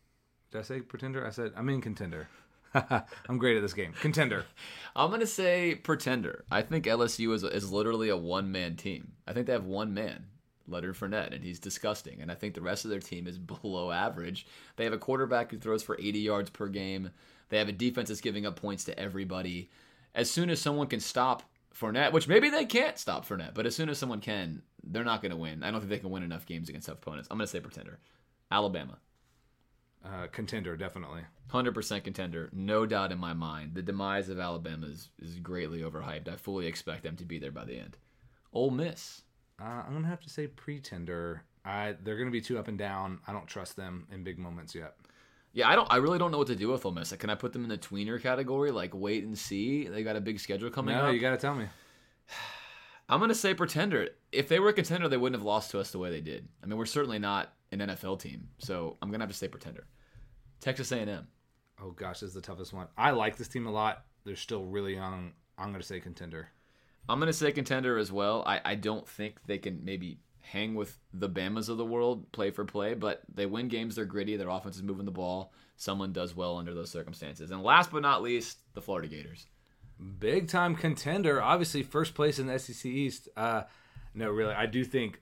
[0.51, 1.27] did I say pretender?
[1.27, 2.29] I said I mean contender.
[2.75, 3.93] I'm great at this game.
[4.01, 4.45] Contender.
[4.97, 6.45] I'm gonna say pretender.
[6.51, 9.13] I think LSU is is literally a one man team.
[9.27, 10.27] I think they have one man.
[10.69, 12.21] Leonard Fournette, and he's disgusting.
[12.21, 14.47] And I think the rest of their team is below average.
[14.77, 17.11] They have a quarterback who throws for 80 yards per game.
[17.49, 19.71] They have a defense that's giving up points to everybody.
[20.15, 21.43] As soon as someone can stop
[21.75, 25.23] Fournette, which maybe they can't stop Fournette, but as soon as someone can, they're not
[25.23, 25.63] going to win.
[25.63, 27.29] I don't think they can win enough games against tough opponents.
[27.31, 27.99] I'm going to say pretender.
[28.51, 28.99] Alabama.
[30.05, 31.23] Uh, contender, definitely.
[31.51, 32.51] 100% contender.
[32.53, 33.75] No doubt in my mind.
[33.75, 36.29] The demise of Alabama is, is greatly overhyped.
[36.29, 37.97] I fully expect them to be there by the end.
[38.53, 39.23] Ole Miss.
[39.61, 41.43] Uh, I'm gonna have to say pretender.
[41.65, 43.21] I they're gonna be too up and down.
[43.27, 44.95] I don't trust them in big moments yet.
[45.53, 45.91] Yeah, I don't.
[45.91, 47.11] I really don't know what to do with Ole Miss.
[47.11, 48.71] Like, can I put them in the tweener category?
[48.71, 49.89] Like, wait and see.
[49.89, 51.15] They got a big schedule coming no, up.
[51.15, 51.67] you gotta tell me.
[53.09, 54.11] I'm gonna say pretender.
[54.31, 56.47] If they were a contender, they wouldn't have lost to us the way they did.
[56.63, 59.87] I mean, we're certainly not an NFL team, so I'm gonna have to say pretender.
[60.61, 61.27] Texas A&M.
[61.83, 62.89] Oh gosh, this is the toughest one.
[62.97, 64.05] I like this team a lot.
[64.25, 65.33] They're still really young.
[65.57, 66.51] I'm gonna say contender.
[67.09, 68.43] I'm gonna say contender as well.
[68.47, 72.51] I, I don't think they can maybe hang with the Bamas of the world play
[72.51, 73.97] for play, but they win games.
[73.97, 74.37] They're gritty.
[74.37, 75.53] Their offense is moving the ball.
[75.77, 77.51] Someone does well under those circumstances.
[77.51, 79.47] And last but not least, the Florida Gators.
[80.19, 81.43] Big time contender.
[81.43, 83.29] Obviously, first place in the SEC East.
[83.37, 83.63] Uh,
[84.15, 85.21] no, really, I do think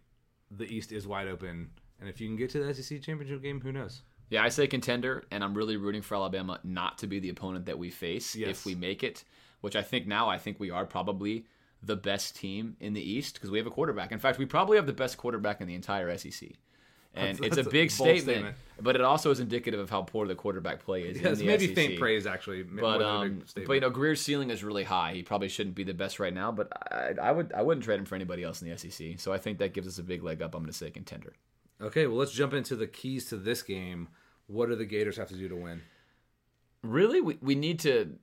[0.51, 1.71] the East is wide open.
[1.99, 4.03] And if you can get to the SEC championship game, who knows?
[4.29, 7.67] Yeah, I say contender, and I'm really rooting for Alabama not to be the opponent
[7.67, 8.51] that we face Yes.
[8.51, 9.25] if we make it,
[9.61, 11.47] which I think now I think we are probably
[11.83, 14.13] the best team in the East because we have a quarterback.
[14.13, 16.51] In fact, we probably have the best quarterback in the entire SEC.
[17.15, 18.57] And That's- it's that's a a big bold statement, statement.
[18.83, 21.19] but it also is indicative of how poor the quarterback play is.
[21.19, 21.75] Yes, in the maybe SEC.
[21.75, 22.63] faint praise actually.
[22.63, 25.15] But um, but you know, Grier's ceiling is really high.
[25.15, 27.99] He probably shouldn't be the best right now, but I, I would I wouldn't trade
[27.99, 29.19] him for anybody else in the SEC.
[29.19, 30.55] So I think that gives us a big leg up.
[30.55, 31.33] I'm going to say contender.
[31.81, 34.09] Okay, well, let's jump into the keys to this game.
[34.47, 35.83] What do the Gators have to do to win?
[36.83, 38.17] Really, we, we need to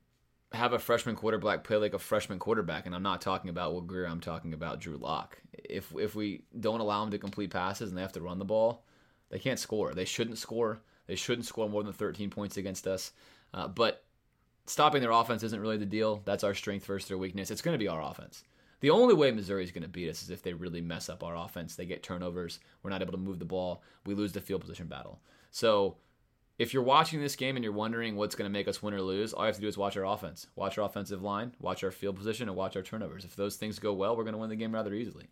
[0.53, 3.81] have a freshman quarterback play like a freshman quarterback, and I'm not talking about Will
[3.81, 4.05] Grier.
[4.05, 5.41] I'm talking about Drew Lock.
[5.53, 8.45] If if we don't allow them to complete passes and they have to run the
[8.45, 8.83] ball,
[9.29, 9.93] they can't score.
[9.93, 10.79] They shouldn't score.
[11.07, 13.11] They shouldn't score more than 13 points against us.
[13.53, 14.03] Uh, but
[14.65, 16.21] stopping their offense isn't really the deal.
[16.23, 17.51] That's our strength versus their weakness.
[17.51, 18.43] It's going to be our offense.
[18.79, 21.23] The only way Missouri is going to beat us is if they really mess up
[21.23, 21.75] our offense.
[21.75, 22.59] They get turnovers.
[22.81, 23.81] We're not able to move the ball.
[24.05, 25.19] We lose the field position battle.
[25.51, 25.97] So
[26.59, 29.01] if you're watching this game and you're wondering what's going to make us win or
[29.01, 31.83] lose, all you have to do is watch our offense, watch our offensive line, watch
[31.83, 33.25] our field position, and watch our turnovers.
[33.25, 35.29] If those things go well, we're going to win the game rather easily.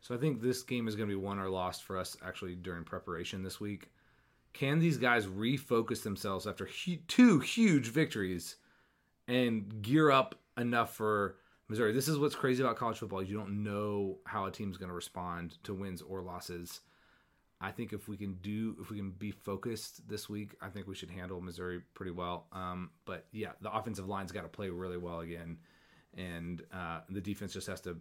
[0.00, 2.54] So I think this game is going to be won or lost for us actually
[2.56, 3.90] during preparation this week.
[4.52, 8.56] Can these guys refocus themselves after hu- two huge victories
[9.26, 11.36] and gear up enough for
[11.68, 11.92] Missouri?
[11.92, 13.22] This is what's crazy about college football.
[13.22, 16.80] You don't know how a team's going to respond to wins or losses.
[17.64, 20.86] I think if we can do, if we can be focused this week, I think
[20.86, 22.46] we should handle Missouri pretty well.
[22.52, 25.56] Um, but yeah, the offensive line's got to play really well again,
[26.14, 27.96] and uh, the defense just has to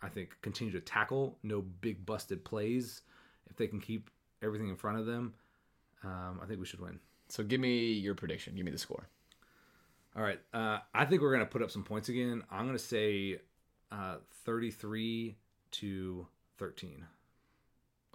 [0.00, 3.02] I think continue to tackle, no big busted plays.
[3.50, 4.10] If they can keep
[4.42, 5.34] everything in front of them,
[6.04, 7.00] um, I think we should win.
[7.28, 8.54] So give me your prediction.
[8.54, 9.08] Give me the score.
[10.16, 12.44] All right, uh, I think we're gonna put up some points again.
[12.48, 13.40] I'm gonna say
[13.90, 15.36] uh, 33
[15.72, 17.04] to 13.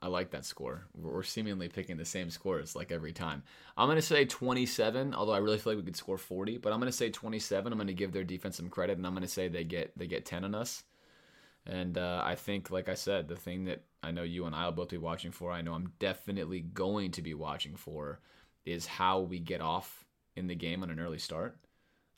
[0.03, 0.85] I like that score.
[0.93, 3.41] We're seemingly picking the same scores like every time.
[3.77, 6.73] I'm going to say 27, although I really feel like we could score 40, but
[6.73, 7.71] I'm going to say 27.
[7.71, 9.97] I'm going to give their defense some credit and I'm going to say they get
[9.97, 10.83] they get 10 on us.
[11.65, 14.65] And uh, I think, like I said, the thing that I know you and I
[14.65, 18.19] will both be watching for, I know I'm definitely going to be watching for,
[18.65, 20.03] is how we get off
[20.35, 21.57] in the game on an early start.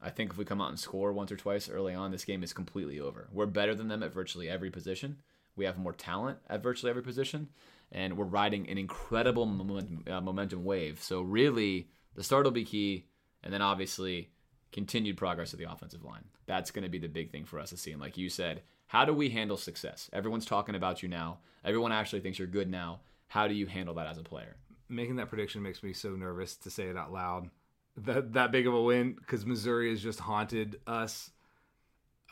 [0.02, 2.42] I think if we come out and score once or twice early on, this game
[2.42, 3.28] is completely over.
[3.32, 5.18] We're better than them at virtually every position.
[5.56, 7.50] We have more talent at virtually every position,
[7.96, 11.02] and we're riding an incredible momentum, uh, momentum wave.
[11.02, 13.08] So really, the start will be key,
[13.42, 14.30] and then obviously
[14.74, 16.26] continued progress of the offensive line.
[16.46, 17.94] That's going to be the big thing for us to see.
[17.94, 20.10] And like you said, how do we handle success?
[20.12, 21.40] Everyone's talking about you now.
[21.64, 23.00] Everyone actually thinks you're good now.
[23.28, 24.58] How do you handle that as a player?
[24.90, 27.50] Making that prediction makes me so nervous to say it out loud.
[27.98, 31.32] That that big of a win because Missouri has just haunted us.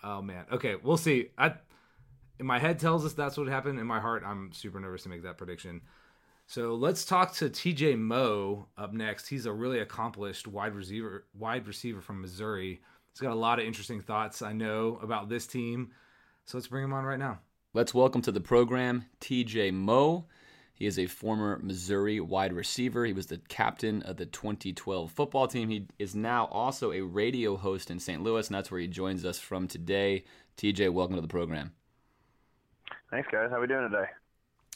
[0.04, 0.44] Oh man.
[0.52, 1.30] Okay, we'll see.
[1.38, 1.54] I
[2.40, 3.80] my head tells us that's what happened.
[3.80, 5.82] In my heart, I'm super nervous to make that prediction.
[6.46, 9.28] So let's talk to TJ Moe up next.
[9.28, 12.82] He's a really accomplished wide receiver, wide receiver from Missouri.
[13.14, 15.92] He's got a lot of interesting thoughts I know about this team.
[16.46, 17.40] So let's bring him on right now.
[17.74, 20.26] Let's welcome to the program TJ Moe.
[20.74, 23.06] He is a former Missouri wide receiver.
[23.06, 25.70] He was the captain of the 2012 football team.
[25.70, 28.22] He is now also a radio host in St.
[28.22, 30.26] Louis, and that's where he joins us from today.
[30.58, 31.74] TJ, welcome to the program.
[33.14, 33.52] Thanks, guys.
[33.52, 34.10] How are we doing today?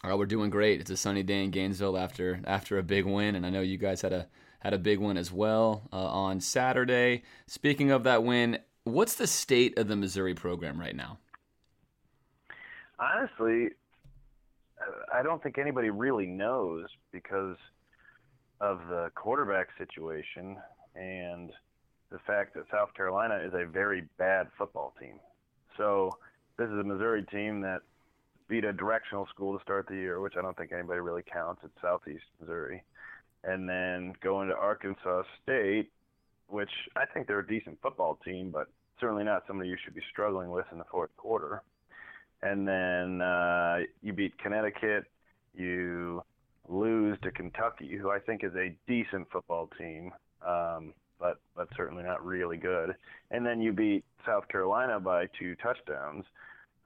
[0.03, 0.79] All right, we're doing great.
[0.79, 3.79] It's a sunny day in Gainesville after after a big win, and I know you
[3.79, 4.27] guys had a
[4.59, 7.23] had a big one as well uh, on Saturday.
[7.47, 11.17] Speaking of that win, what's the state of the Missouri program right now?
[12.99, 13.69] Honestly,
[15.11, 17.57] I don't think anybody really knows because
[18.61, 20.57] of the quarterback situation
[20.95, 21.49] and
[22.11, 25.19] the fact that South Carolina is a very bad football team.
[25.75, 26.19] So
[26.59, 27.81] this is a Missouri team that
[28.47, 31.61] beat a directional school to start the year, which I don't think anybody really counts.
[31.63, 32.83] It's Southeast Missouri,
[33.43, 35.91] and then going to Arkansas State,
[36.47, 38.67] which I think they're a decent football team, but
[38.99, 41.61] certainly not somebody you should be struggling with in the fourth quarter.
[42.41, 45.05] And then uh, you beat Connecticut,
[45.55, 46.21] you
[46.69, 50.11] lose to Kentucky, who I think is a decent football team,
[50.45, 52.95] um, but but certainly not really good.
[53.31, 56.25] And then you beat South Carolina by two touchdowns.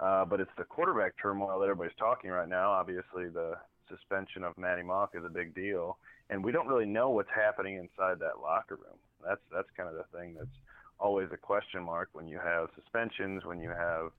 [0.01, 2.71] Uh, but it's the quarterback turmoil that everybody's talking right now.
[2.71, 3.53] Obviously, the
[3.87, 5.97] suspension of Maty Mauk is a big deal,
[6.29, 8.97] and we don't really know what's happening inside that locker room.
[9.23, 10.57] That's that's kind of the thing that's
[10.99, 14.11] always a question mark when you have suspensions, when you have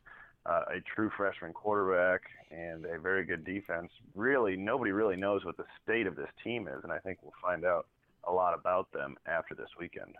[0.46, 3.90] uh, a true freshman quarterback and a very good defense.
[4.14, 7.32] Really, nobody really knows what the state of this team is, and I think we'll
[7.42, 7.86] find out
[8.24, 10.14] a lot about them after this weekend.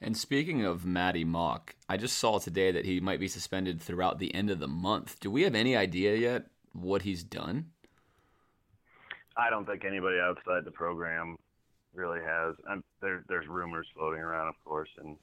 [0.00, 4.18] And speaking of Maty Mauk, I just saw today that he might be suspended throughout
[4.18, 5.18] the end of the month.
[5.20, 7.70] Do we have any idea yet what he's done?
[9.36, 11.36] I don't think anybody outside the program
[11.94, 12.54] really has.
[13.00, 15.16] There, there's rumors floating around, of course, and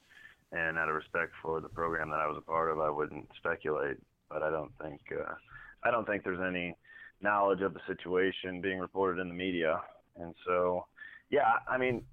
[0.52, 3.26] and out of respect for the program that I was a part of, I wouldn't
[3.38, 3.96] speculate.
[4.28, 5.34] But I don't think uh,
[5.82, 6.76] I don't think there's any
[7.20, 9.80] knowledge of the situation being reported in the media.
[10.16, 10.86] And so,
[11.30, 12.04] yeah, I mean,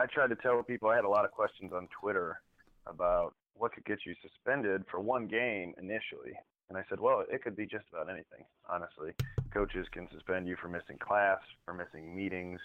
[0.00, 2.40] I tried to tell people I had a lot of questions on Twitter
[2.86, 6.38] about what could get you suspended for one game initially.
[6.68, 9.12] And I said, well, it could be just about anything, honestly.
[9.52, 12.60] Coaches can suspend you for missing class, for missing meetings,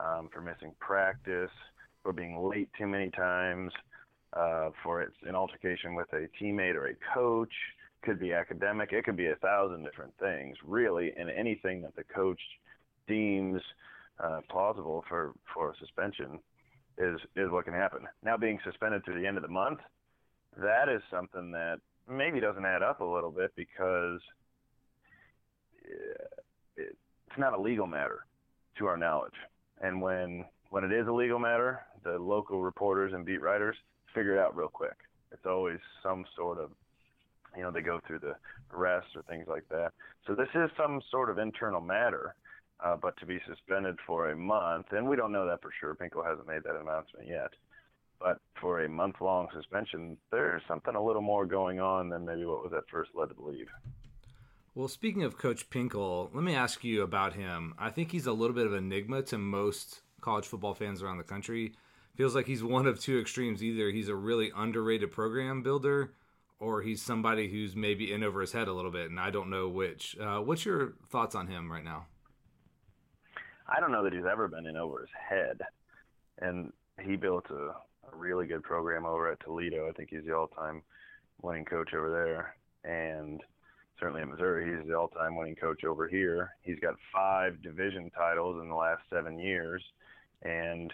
[0.00, 1.50] um, for missing practice,
[2.02, 3.70] for being late too many times,
[4.32, 7.52] uh, for it's an altercation with a teammate or a coach.
[8.02, 8.92] Could be academic.
[8.92, 12.40] It could be a thousand different things, really, and anything that the coach
[13.08, 13.60] deems
[14.22, 16.38] uh, plausible for for a suspension
[16.98, 18.00] is is what can happen.
[18.22, 19.80] Now, being suspended to the end of the month,
[20.56, 21.78] that is something that
[22.08, 24.20] maybe doesn't add up a little bit because
[26.76, 28.24] it's not a legal matter
[28.78, 29.34] to our knowledge.
[29.80, 33.76] And when when it is a legal matter, the local reporters and beat writers
[34.14, 34.96] figure it out real quick.
[35.32, 36.70] It's always some sort of,
[37.56, 38.34] you know, they go through the
[38.72, 39.92] arrests or things like that.
[40.26, 42.34] So this is some sort of internal matter.
[42.84, 45.96] Uh, but to be suspended for a month, and we don't know that for sure.
[45.96, 47.50] Pinkel hasn't made that announcement yet.
[48.20, 52.44] But for a month long suspension, there's something a little more going on than maybe
[52.44, 53.68] what was at first led to believe.
[54.74, 57.74] Well, speaking of Coach Pinkel, let me ask you about him.
[57.78, 61.18] I think he's a little bit of an enigma to most college football fans around
[61.18, 61.72] the country
[62.16, 63.62] feels like he's one of two extremes.
[63.62, 66.12] Either he's a really underrated program builder,
[66.60, 69.48] or he's somebody who's maybe in over his head a little bit, and I don't
[69.48, 70.16] know which.
[70.18, 72.06] Uh, what's your thoughts on him right now?
[73.68, 75.60] I don't know that he's ever been in over his head,
[76.40, 77.74] and he built a,
[78.10, 79.88] a really good program over at Toledo.
[79.88, 80.82] I think he's the all-time
[81.42, 82.56] winning coach over there,
[82.90, 83.40] and
[84.00, 86.50] certainly in Missouri, he's the all-time winning coach over here.
[86.62, 89.82] He's got five division titles in the last seven years,
[90.42, 90.92] and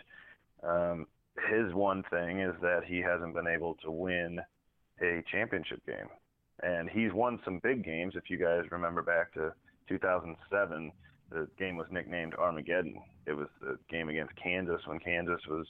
[0.63, 1.07] um,
[1.51, 4.41] his one thing is that he hasn't been able to win
[5.01, 6.09] a championship game.
[6.63, 8.15] And he's won some big games.
[8.17, 9.53] If you guys remember back to
[9.89, 10.93] 2007,
[11.31, 13.01] the game was nicknamed Armageddon.
[13.27, 15.67] It was the game against Kansas when Kansas was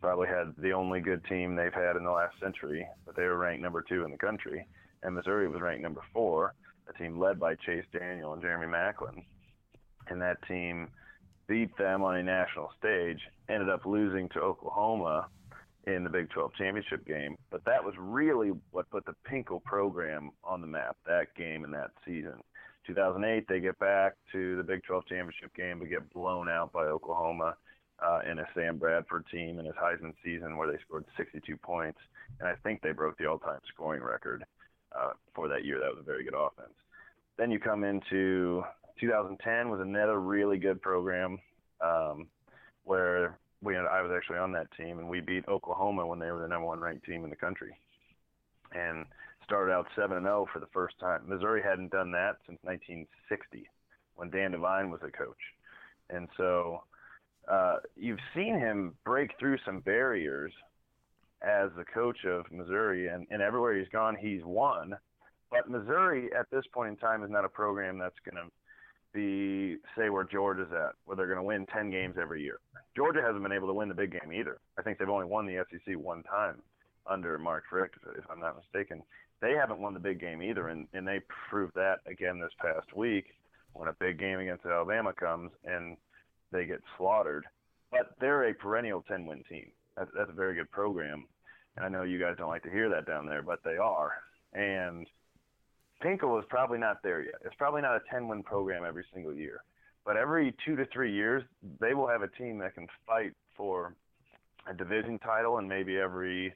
[0.00, 3.38] probably had the only good team they've had in the last century, but they were
[3.38, 4.66] ranked number two in the country.
[5.02, 6.54] And Missouri was ranked number four,
[6.88, 9.24] a team led by Chase Daniel and Jeremy Maclin.
[10.08, 10.88] And that team
[11.48, 15.28] beat them on a national stage, ended up losing to Oklahoma
[15.86, 17.36] in the Big 12 championship game.
[17.50, 21.74] But that was really what put the Pinkel program on the map, that game and
[21.74, 22.40] that season.
[22.86, 26.84] 2008, they get back to the Big 12 championship game, but get blown out by
[26.84, 27.56] Oklahoma
[28.04, 31.98] uh, in a Sam Bradford team in his Heisman season where they scored 62 points.
[32.40, 34.44] And I think they broke the all time scoring record
[34.98, 35.78] uh, for that year.
[35.78, 36.74] That was a very good offense.
[37.38, 38.62] Then you come into
[39.00, 41.38] 2010 was another really good program
[41.80, 42.28] um,
[42.84, 46.30] where we had, I was actually on that team and we beat Oklahoma when they
[46.30, 47.76] were the number one ranked team in the country
[48.74, 49.04] and
[49.44, 51.22] started out 7 and 0 for the first time.
[51.26, 53.68] Missouri hadn't done that since 1960
[54.16, 55.36] when Dan Devine was a coach.
[56.10, 56.82] And so
[57.50, 60.52] uh, you've seen him break through some barriers
[61.42, 64.94] as the coach of Missouri, and, and everywhere he's gone, he's won.
[65.50, 68.50] But Missouri at this point in time is not a program that's going to
[69.12, 72.58] be say where Georgia's at, where they're going to win 10 games every year.
[72.96, 74.58] Georgia hasn't been able to win the big game either.
[74.78, 76.62] I think they've only won the SEC one time
[77.06, 79.02] under Mark Richt, if I'm not mistaken.
[79.42, 81.20] They haven't won the big game either, and, and they
[81.50, 83.26] proved that again this past week
[83.72, 85.96] when a big game against Alabama comes and
[86.52, 87.44] they get slaughtered.
[87.90, 89.70] But they're a perennial 10 win team.
[89.96, 91.26] That's, that's a very good program.
[91.76, 94.12] And I know you guys don't like to hear that down there, but they are.
[94.52, 95.08] And
[96.02, 97.34] Pinkel is probably not there yet.
[97.44, 99.64] It's probably not a 10 win program every single year.
[100.04, 101.42] But every two to three years,
[101.80, 103.94] they will have a team that can fight for
[104.68, 106.54] a division title, and maybe every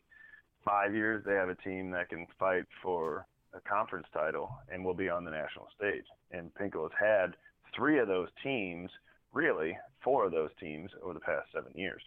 [0.66, 4.94] five years, they have a team that can fight for a conference title and will
[4.94, 6.04] be on the national stage.
[6.30, 7.36] And Pinkel has had
[7.74, 8.90] three of those teams,
[9.32, 12.02] really, four of those teams over the past seven years.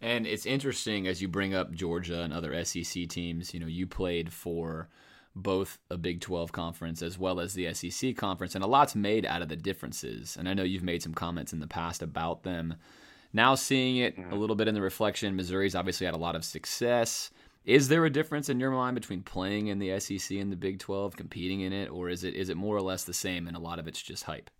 [0.00, 3.52] And it's interesting as you bring up Georgia and other SEC teams.
[3.52, 4.88] You know, you played for
[5.34, 9.26] both a Big 12 conference as well as the SEC conference, and a lot's made
[9.26, 10.36] out of the differences.
[10.38, 12.74] And I know you've made some comments in the past about them.
[13.32, 14.36] Now seeing it a mm-hmm.
[14.36, 17.30] little bit in the reflection, Missouri's obviously had a lot of success.
[17.64, 20.78] Is there a difference in your mind between playing in the SEC and the Big
[20.78, 23.56] 12, competing in it, or is it is it more or less the same and
[23.56, 24.50] a lot of it's just hype?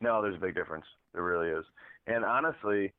[0.00, 0.86] No, there's a big difference.
[1.12, 1.64] There really is.
[2.06, 2.92] And honestly,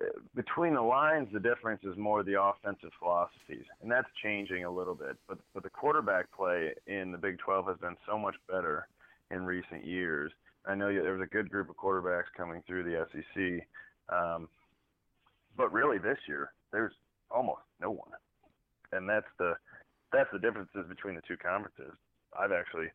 [0.00, 4.70] eh, between the lines, the difference is more the offensive philosophies, and that's changing a
[4.70, 5.16] little bit.
[5.28, 8.88] But but the quarterback play in the Big 12 has been so much better
[9.30, 10.32] in recent years.
[10.66, 13.66] I know there was a good group of quarterbacks coming through the SEC,
[14.14, 14.48] um,
[15.56, 16.92] but really this year there's
[17.30, 18.10] almost no one,
[18.92, 19.54] and that's the
[20.12, 21.92] that's the differences between the two conferences.
[22.38, 22.88] I've actually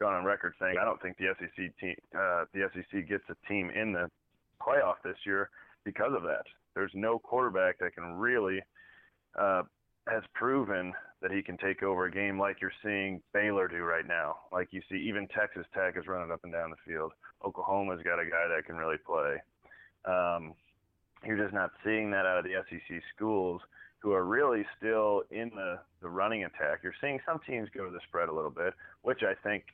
[0.00, 3.48] gone on record saying I don't think the SEC team uh, the SEC gets a
[3.48, 4.10] team in the
[4.60, 5.50] playoff this year
[5.84, 6.44] because of that.
[6.74, 8.60] There's no quarterback that can really
[9.38, 9.62] uh,
[10.08, 10.92] has proven
[11.22, 14.36] that he can take over a game like you're seeing Baylor do right now.
[14.52, 17.12] Like you see, even Texas Tech is running up and down the field.
[17.44, 19.36] Oklahoma's got a guy that can really play.
[20.04, 20.54] Um,
[21.26, 23.62] you're just not seeing that out of the SEC schools
[24.00, 26.80] who are really still in the, the running attack.
[26.82, 29.64] You're seeing some teams go to the spread a little bit, which I think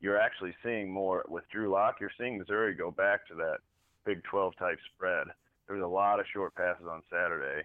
[0.00, 1.96] you're actually seeing more with Drew Lock.
[2.00, 3.58] You're seeing Missouri go back to that
[4.06, 5.26] Big 12 type spread.
[5.66, 7.62] There was a lot of short passes on Saturday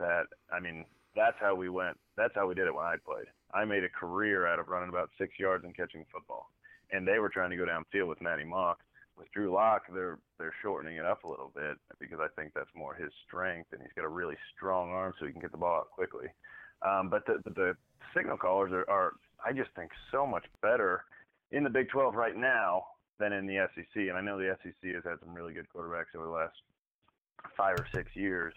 [0.00, 0.84] that, I mean,
[1.16, 1.96] that's how we went.
[2.16, 3.26] That's how we did it when I played.
[3.52, 6.50] I made a career out of running about six yards and catching football.
[6.92, 8.78] And they were trying to go downfield with Maty Mauk.
[9.16, 12.70] With Drew Lock, they're they're shortening it up a little bit because I think that's
[12.74, 15.56] more his strength, and he's got a really strong arm, so he can get the
[15.56, 16.26] ball out quickly.
[16.82, 17.76] Um, but the, the
[18.14, 19.12] signal callers are, are,
[19.44, 21.04] I just think, so much better
[21.52, 22.86] in the Big 12 right now
[23.18, 23.86] than in the SEC.
[23.94, 26.56] And I know the SEC has had some really good quarterbacks over the last
[27.56, 28.52] five or six years.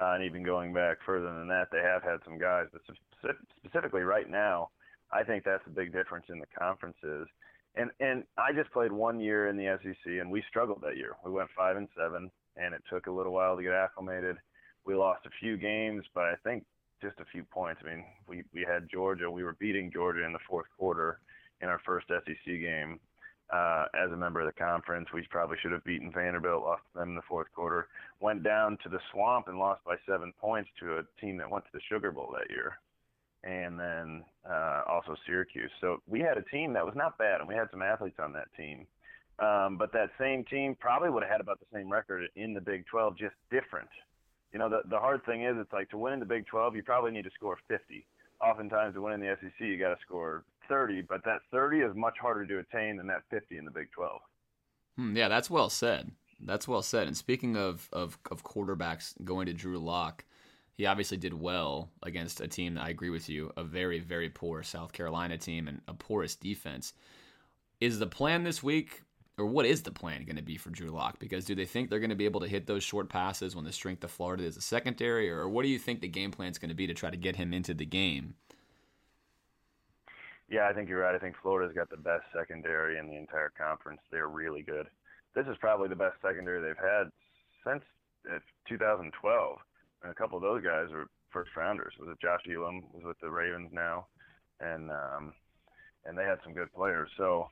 [0.00, 2.66] Uh, and even going back further than that, they have had some guys.
[2.72, 4.70] But specifically right now,
[5.12, 7.26] I think that's a big difference in the conferences.
[7.74, 11.16] And and I just played one year in the SEC, and we struggled that year.
[11.24, 14.36] We went five and seven, and it took a little while to get acclimated.
[14.84, 16.64] We lost a few games, but I think
[17.02, 17.80] just a few points.
[17.84, 19.30] I mean, we we had Georgia.
[19.30, 21.20] We were beating Georgia in the fourth quarter
[21.60, 23.00] in our first SEC game,
[23.50, 25.08] uh, as a member of the conference.
[25.12, 27.88] We probably should have beaten Vanderbilt, lost them in the fourth quarter.
[28.20, 31.64] Went down to the swamp and lost by seven points to a team that went
[31.64, 32.78] to the Sugar Bowl that year,
[33.44, 35.70] and then uh, also Syracuse.
[35.80, 38.32] So we had a team that was not bad, and we had some athletes on
[38.34, 38.86] that team.
[39.38, 42.60] Um, but that same team probably would have had about the same record in the
[42.60, 43.88] Big 12, just different.
[44.52, 46.74] You know, the the hard thing is, it's like to win in the Big 12,
[46.74, 48.04] you probably need to score 50.
[48.40, 51.96] Oftentimes, to win in the SEC, you got to score 30, but that 30 is
[51.96, 54.20] much harder to attain than that 50 in the Big 12.
[54.96, 56.10] Hmm, yeah, that's well said.
[56.40, 57.06] That's well said.
[57.06, 60.24] And speaking of, of, of quarterbacks going to Drew Lock,
[60.74, 64.28] he obviously did well against a team that I agree with you, a very, very
[64.28, 66.94] poor South Carolina team and a porous defense.
[67.80, 69.02] Is the plan this week,
[69.36, 71.18] or what is the plan going to be for Drew Lock?
[71.18, 73.64] Because do they think they're going to be able to hit those short passes when
[73.64, 76.50] the strength of Florida is a secondary, or what do you think the game plan
[76.50, 78.34] is going to be to try to get him into the game?
[80.48, 81.14] Yeah, I think you're right.
[81.14, 84.00] I think Florida's got the best secondary in the entire conference.
[84.10, 84.86] They're really good.
[85.34, 87.10] This is probably the best secondary they've had
[87.66, 87.82] since
[88.32, 88.38] uh,
[88.68, 89.58] 2012.
[90.02, 91.92] And a couple of those guys are first rounders.
[92.00, 94.06] Was it Josh Elam was with the Ravens now,
[94.60, 95.32] and um,
[96.06, 97.10] and they had some good players.
[97.16, 97.48] So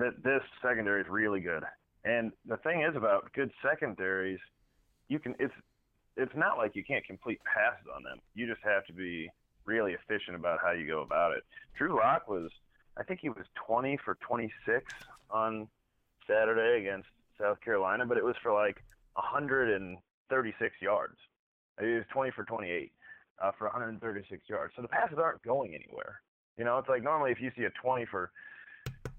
[0.00, 1.64] th- this secondary is really good.
[2.04, 4.38] And the thing is about good secondaries,
[5.08, 5.54] you can it's
[6.16, 8.18] it's not like you can't complete passes on them.
[8.34, 9.30] You just have to be
[9.68, 11.44] really efficient about how you go about it.
[11.76, 12.50] Drew Lock was,
[12.96, 14.82] I think he was 20 for 26
[15.30, 15.68] on
[16.26, 17.08] Saturday against
[17.38, 18.82] South Carolina, but it was for like
[19.14, 21.16] 136 yards.
[21.78, 22.90] He was 20 for 28
[23.42, 24.72] uh, for 136 yards.
[24.74, 26.20] So the passes aren't going anywhere.
[26.56, 28.32] You know, it's like normally if you see a 20 for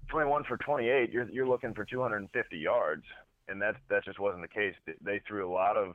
[0.08, 3.04] 21 for 28, you're you're looking for 250 yards,
[3.48, 4.74] and that that just wasn't the case.
[5.00, 5.94] They threw a lot of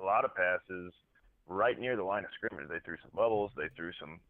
[0.00, 0.92] a lot of passes
[1.46, 2.68] right near the line of scrimmage.
[2.68, 4.20] They threw some bubbles, they threw some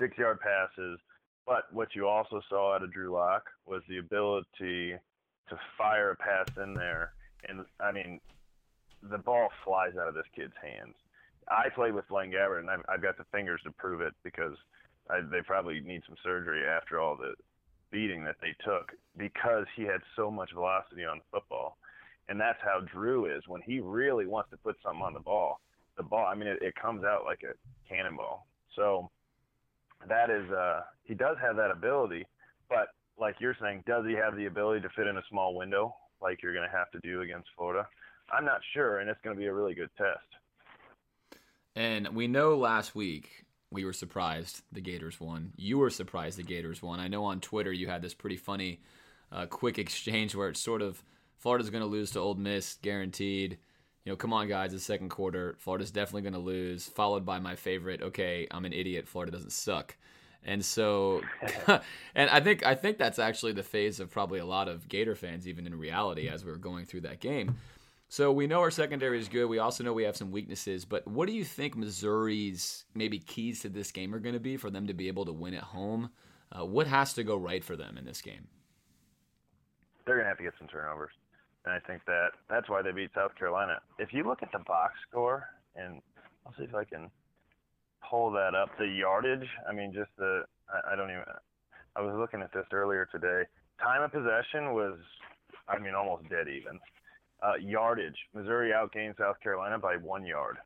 [0.00, 0.98] six yard passes,
[1.46, 4.94] But what you also saw out of Drew Lock was the ability
[5.48, 7.12] to fire a pass in there,
[7.48, 8.20] and I mean,
[9.02, 10.94] the ball flies out of this kid's hands.
[11.48, 14.56] I played with Blaine and I've, I've got the fingers to prove it because
[15.08, 17.34] I, they probably need some surgery after all the
[17.92, 21.78] beating that they took because he had so much velocity on the football.
[22.28, 25.60] And that's how Drew is when he really wants to put something on the ball.
[25.96, 27.54] The ball, I mean, it, it comes out like a
[27.88, 28.46] cannonball.
[28.74, 29.10] So
[30.08, 32.26] that is, uh, he does have that ability,
[32.68, 32.88] but
[33.18, 36.42] like you're saying, does he have the ability to fit in a small window like
[36.42, 37.86] you're going to have to do against Florida?
[38.30, 41.38] I'm not sure, and it's going to be a really good test.
[41.74, 45.52] And we know last week we were surprised the Gators won.
[45.56, 47.00] You were surprised the Gators won.
[47.00, 48.80] I know on Twitter you had this pretty funny,
[49.30, 51.02] uh, quick exchange where it's sort of
[51.38, 53.58] Florida's going to lose to Ole Miss, guaranteed.
[54.06, 56.86] You know, come on, guys, the second quarter, Florida's definitely going to lose.
[56.86, 59.08] Followed by my favorite, okay, I'm an idiot.
[59.08, 59.96] Florida doesn't suck.
[60.44, 61.22] And so,
[62.14, 65.16] and I think I think that's actually the phase of probably a lot of Gator
[65.16, 67.56] fans, even in reality, as we were going through that game.
[68.08, 69.46] So we know our secondary is good.
[69.46, 70.84] We also know we have some weaknesses.
[70.84, 74.56] But what do you think Missouri's maybe keys to this game are going to be
[74.56, 76.10] for them to be able to win at home?
[76.52, 78.46] Uh, what has to go right for them in this game?
[80.04, 81.10] They're going to have to get some turnovers,
[81.66, 83.80] and I think that that's why they beat South Carolina.
[83.98, 86.00] If you look at the box score, and
[86.46, 87.10] I'll see if I can
[88.08, 89.48] pull that up, the yardage.
[89.68, 91.24] I mean, just the I, I don't even.
[91.96, 93.42] I was looking at this earlier today.
[93.82, 94.98] Time of possession was,
[95.68, 96.78] I mean, almost dead even.
[97.42, 100.56] Uh, yardage, Missouri outgained South Carolina by one yard.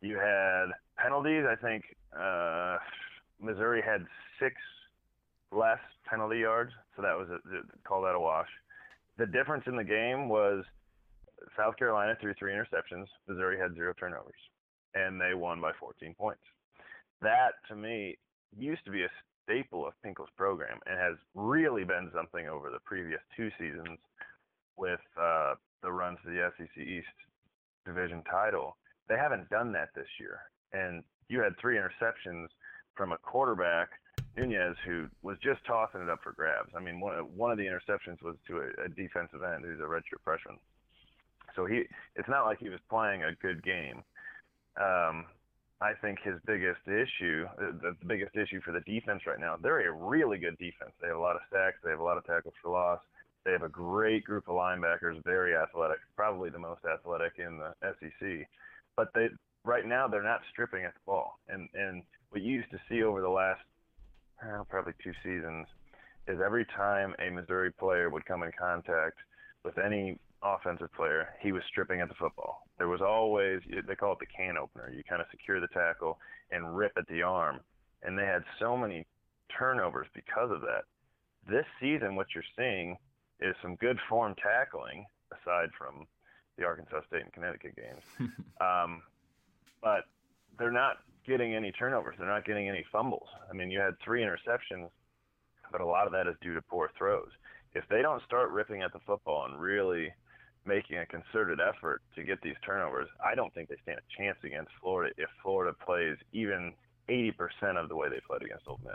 [0.00, 0.66] You had
[0.98, 1.44] penalties.
[1.48, 1.84] I think
[2.18, 2.76] uh,
[3.40, 4.04] Missouri had
[4.38, 4.54] six
[5.50, 8.48] less penalty yards, so that was a, call that a wash.
[9.18, 10.64] The difference in the game was
[11.56, 13.06] South Carolina threw three interceptions.
[13.28, 14.34] Missouri had zero turnovers,
[14.94, 16.42] and they won by 14 points.
[17.22, 18.18] That to me
[18.56, 19.08] used to be a
[19.44, 23.98] staple of Pinkel's program and has really been something over the previous two seasons
[24.76, 27.06] with uh, the runs to the SEC East
[27.86, 28.76] division title.
[29.08, 30.40] They haven't done that this year.
[30.72, 32.46] And you had three interceptions
[32.96, 33.88] from a quarterback,
[34.36, 36.70] Nunez, who was just tossing it up for grabs.
[36.76, 39.84] I mean, one, one of the interceptions was to a, a defensive end who's a
[39.84, 40.58] redshirt freshman.
[41.54, 41.82] So he,
[42.16, 44.02] it's not like he was playing a good game.
[44.76, 45.26] Um,
[45.80, 49.88] I think his biggest issue, the, the biggest issue for the defense right now, they're
[49.88, 50.92] a really good defense.
[51.00, 51.78] They have a lot of sacks.
[51.84, 53.00] They have a lot of tackles for loss.
[53.44, 57.74] They have a great group of linebackers, very athletic, probably the most athletic in the
[57.82, 58.48] SEC.
[58.96, 59.28] But they
[59.64, 61.38] right now they're not stripping at the ball.
[61.48, 63.60] And and what you used to see over the last
[64.42, 65.66] well, probably two seasons
[66.26, 69.16] is every time a Missouri player would come in contact
[69.64, 72.66] with any offensive player, he was stripping at the football.
[72.78, 74.92] There was always they call it the can opener.
[74.94, 76.18] You kind of secure the tackle
[76.50, 77.60] and rip at the arm.
[78.02, 79.06] And they had so many
[79.56, 80.84] turnovers because of that.
[81.48, 82.96] This season, what you're seeing
[83.40, 86.06] is some good form tackling aside from
[86.58, 88.30] the Arkansas State and Connecticut games.
[88.60, 89.02] um,
[89.82, 90.04] but
[90.58, 92.16] they're not getting any turnovers.
[92.18, 93.28] They're not getting any fumbles.
[93.50, 94.88] I mean, you had three interceptions,
[95.72, 97.30] but a lot of that is due to poor throws.
[97.74, 100.12] If they don't start ripping at the football and really
[100.66, 104.38] making a concerted effort to get these turnovers, I don't think they stand a chance
[104.44, 106.72] against Florida if Florida plays even
[107.08, 107.32] 80%
[107.76, 108.94] of the way they played against Ole Miss.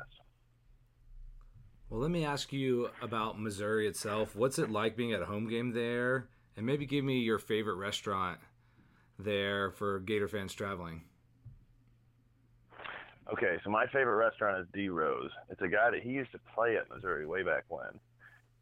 [1.90, 4.36] Well, let me ask you about Missouri itself.
[4.36, 6.30] What's it like being at a home game there?
[6.56, 8.40] And maybe give me your favorite restaurant
[9.18, 11.02] there for Gator fans traveling.
[13.32, 15.32] Okay, so my favorite restaurant is D Rose.
[15.50, 18.00] It's a guy that he used to play at Missouri way back when,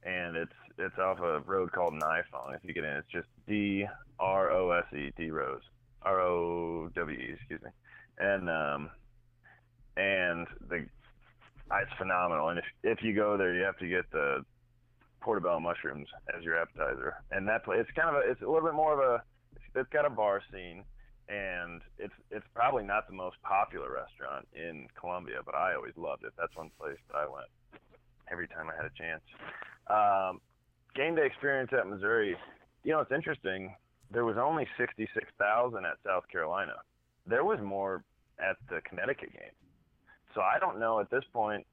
[0.04, 2.56] and it's it's off a road called Nifong.
[2.56, 3.86] If you get in, it's just D
[4.20, 5.62] R O S E D Rose
[6.02, 7.70] R O W E, excuse me,
[8.20, 8.90] and um,
[9.96, 10.86] and the
[11.70, 12.50] Ah, it's phenomenal.
[12.50, 14.46] And if if you go there, you have to get the
[15.22, 17.16] portobello mushrooms as your appetizer.
[17.32, 19.24] And that place, it's kind of a, it's a little bit more of a,
[19.80, 20.84] it's got a bar scene,
[21.30, 26.24] and it's it's probably not the most popular restaurant in Columbia, but I always loved
[26.24, 26.34] it.
[26.38, 27.48] That's one place that I went
[28.32, 29.24] every time I had a chance.
[29.90, 30.42] Um,
[30.96, 32.36] game day experience at Missouri.
[32.84, 33.76] You know, it's interesting.
[34.12, 36.76] There was only sixty-six thousand at South Carolina.
[37.26, 38.04] There was more
[38.40, 39.56] at the Connecticut game.
[40.34, 41.66] So I don't know at this point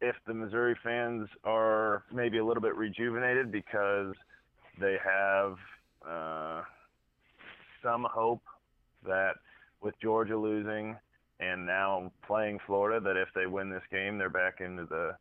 [0.00, 4.14] if the Missouri fans are maybe a little bit rejuvenated because
[4.78, 5.56] they have
[6.06, 6.62] uh,
[7.82, 8.42] some hope
[9.04, 9.34] that
[9.80, 10.96] with Georgia losing
[11.40, 15.16] and now playing Florida, that if they win this game, they're back into the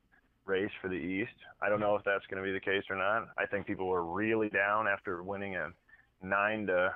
[0.45, 1.31] race for the East.
[1.61, 3.29] I don't know if that's going to be the case or not.
[3.37, 5.69] I think people were really down after winning a
[6.21, 6.93] nine to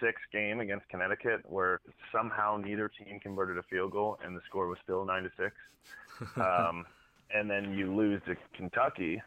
[0.00, 1.80] six game against Connecticut where
[2.12, 5.54] somehow neither team converted a field goal and the score was still nine to six.
[6.36, 6.86] Um,
[7.34, 9.20] and then you lose to Kentucky,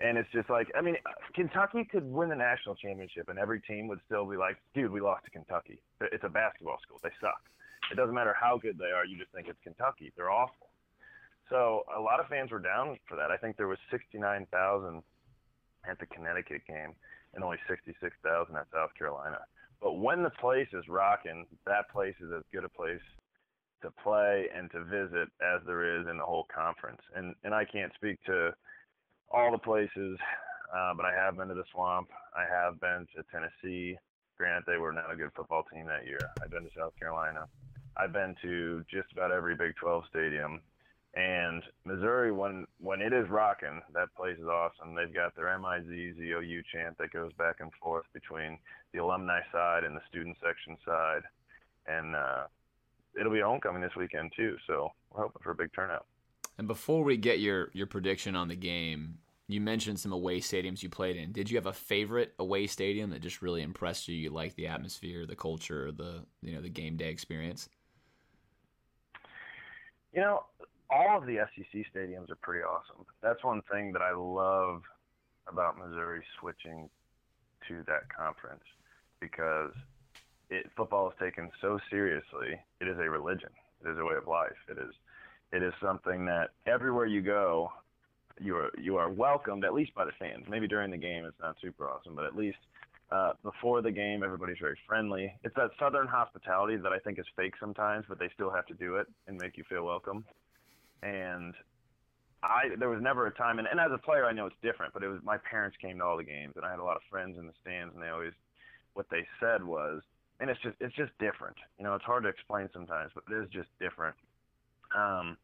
[0.00, 0.96] and it's just like I mean,
[1.34, 5.00] Kentucky could win the national championship, and every team would still be like, "Dude, we
[5.00, 5.80] lost to Kentucky.
[6.00, 6.98] It's a basketball school.
[7.02, 7.42] They suck."
[7.90, 9.04] It doesn't matter how good they are.
[9.04, 10.12] You just think it's Kentucky.
[10.16, 10.70] They're awful.
[11.48, 13.30] So a lot of fans were down for that.
[13.30, 15.02] I think there was 69,000
[15.88, 16.94] at the Connecticut game
[17.34, 19.40] and only 66,000 at South Carolina.
[19.82, 23.00] But when the place is rocking, that place is as good a place
[23.82, 27.00] to play and to visit as there is in the whole conference.
[27.16, 28.52] And and I can't speak to
[29.30, 30.18] all the places,
[30.74, 32.08] uh, but I have been to the Swamp.
[32.34, 33.96] I have been to Tennessee.
[34.36, 36.20] Granted, they were not a good football team that year.
[36.42, 37.46] I've been to South Carolina.
[37.96, 40.60] I've been to just about every Big 12 stadium.
[41.14, 44.94] And Missouri, when when it is rocking, that place is awesome.
[44.94, 48.58] They've got their M-I-Z-Z-O-U chant that goes back and forth between
[48.92, 51.22] the alumni side and the student section side,
[51.88, 52.44] and uh,
[53.18, 54.56] it'll be homecoming this weekend too.
[54.68, 56.06] So we're hoping for a big turnout.
[56.60, 59.16] And before we get your your prediction on the game,
[59.48, 61.32] you mentioned some away stadiums you played in.
[61.32, 64.14] Did you have a favorite away stadium that just really impressed you?
[64.14, 67.70] You like the atmosphere, the culture, the you know the game day experience?
[70.12, 70.44] You know,
[70.90, 73.06] all of the SEC stadiums are pretty awesome.
[73.22, 74.82] That's one thing that I love
[75.48, 76.90] about Missouri switching
[77.68, 78.64] to that conference
[79.18, 79.72] because
[80.50, 82.60] it, football is taken so seriously.
[82.82, 83.48] It is a religion.
[83.82, 84.60] It is a way of life.
[84.68, 84.92] It is
[85.52, 87.72] it is something that everywhere you go,
[88.40, 90.46] you are you are welcomed at least by the fans.
[90.48, 92.58] Maybe during the game it's not super awesome, but at least
[93.10, 95.34] uh, before the game everybody's very friendly.
[95.44, 98.74] It's that southern hospitality that I think is fake sometimes, but they still have to
[98.74, 100.24] do it and make you feel welcome
[101.02, 101.54] and
[102.42, 104.94] I there was never a time and, and as a player I know it's different,
[104.94, 106.96] but it was my parents came to all the games and I had a lot
[106.96, 108.32] of friends in the stands and they always
[108.94, 110.02] what they said was
[110.40, 111.56] and it's just it's just different.
[111.78, 114.16] You know, it's hard to explain sometimes, but it is just different.
[114.96, 115.36] Um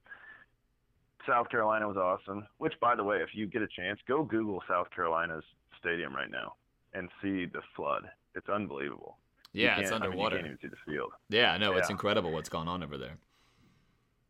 [1.26, 4.62] South Carolina was awesome, which by the way, if you get a chance, go Google
[4.68, 5.44] South Carolina's
[5.78, 6.54] stadium right now
[6.94, 8.04] and see the flood.
[8.34, 9.16] It's unbelievable.
[9.52, 10.36] Yeah, it's underwater.
[10.36, 11.12] I mean, you can't even see the field.
[11.28, 11.78] Yeah, no, yeah.
[11.78, 13.16] it's incredible what's going on over there.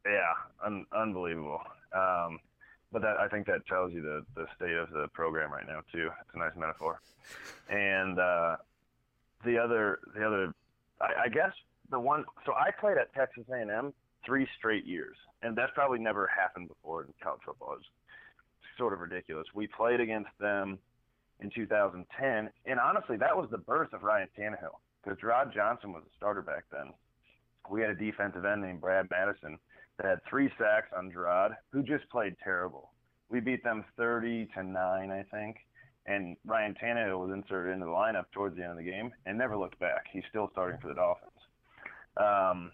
[0.06, 0.32] Yeah,
[0.64, 1.60] un- unbelievable.
[1.92, 2.38] Um,
[2.92, 5.80] but that I think that tells you the the state of the program right now
[5.92, 6.10] too.
[6.20, 7.00] It's a nice metaphor.
[7.68, 8.56] And uh,
[9.44, 10.54] the other the other,
[11.00, 11.52] I, I guess
[11.90, 12.24] the one.
[12.44, 13.92] So I played at Texas A&M
[14.26, 17.76] three straight years, and that's probably never happened before in college football.
[17.78, 17.86] It's
[18.76, 19.46] sort of ridiculous.
[19.54, 20.78] We played against them
[21.40, 26.02] in 2010, and honestly, that was the birth of Ryan Tannehill because Rod Johnson was
[26.04, 26.92] a starter back then.
[27.70, 29.58] We had a defensive end named Brad Madison
[29.96, 32.90] that had three sacks on Jerrod, who just played terrible.
[33.28, 35.56] We beat them 30 to nine, I think.
[36.06, 39.36] And Ryan Tannehill was inserted into the lineup towards the end of the game and
[39.36, 40.04] never looked back.
[40.12, 41.32] He's still starting for the Dolphins.
[42.16, 42.70] Um,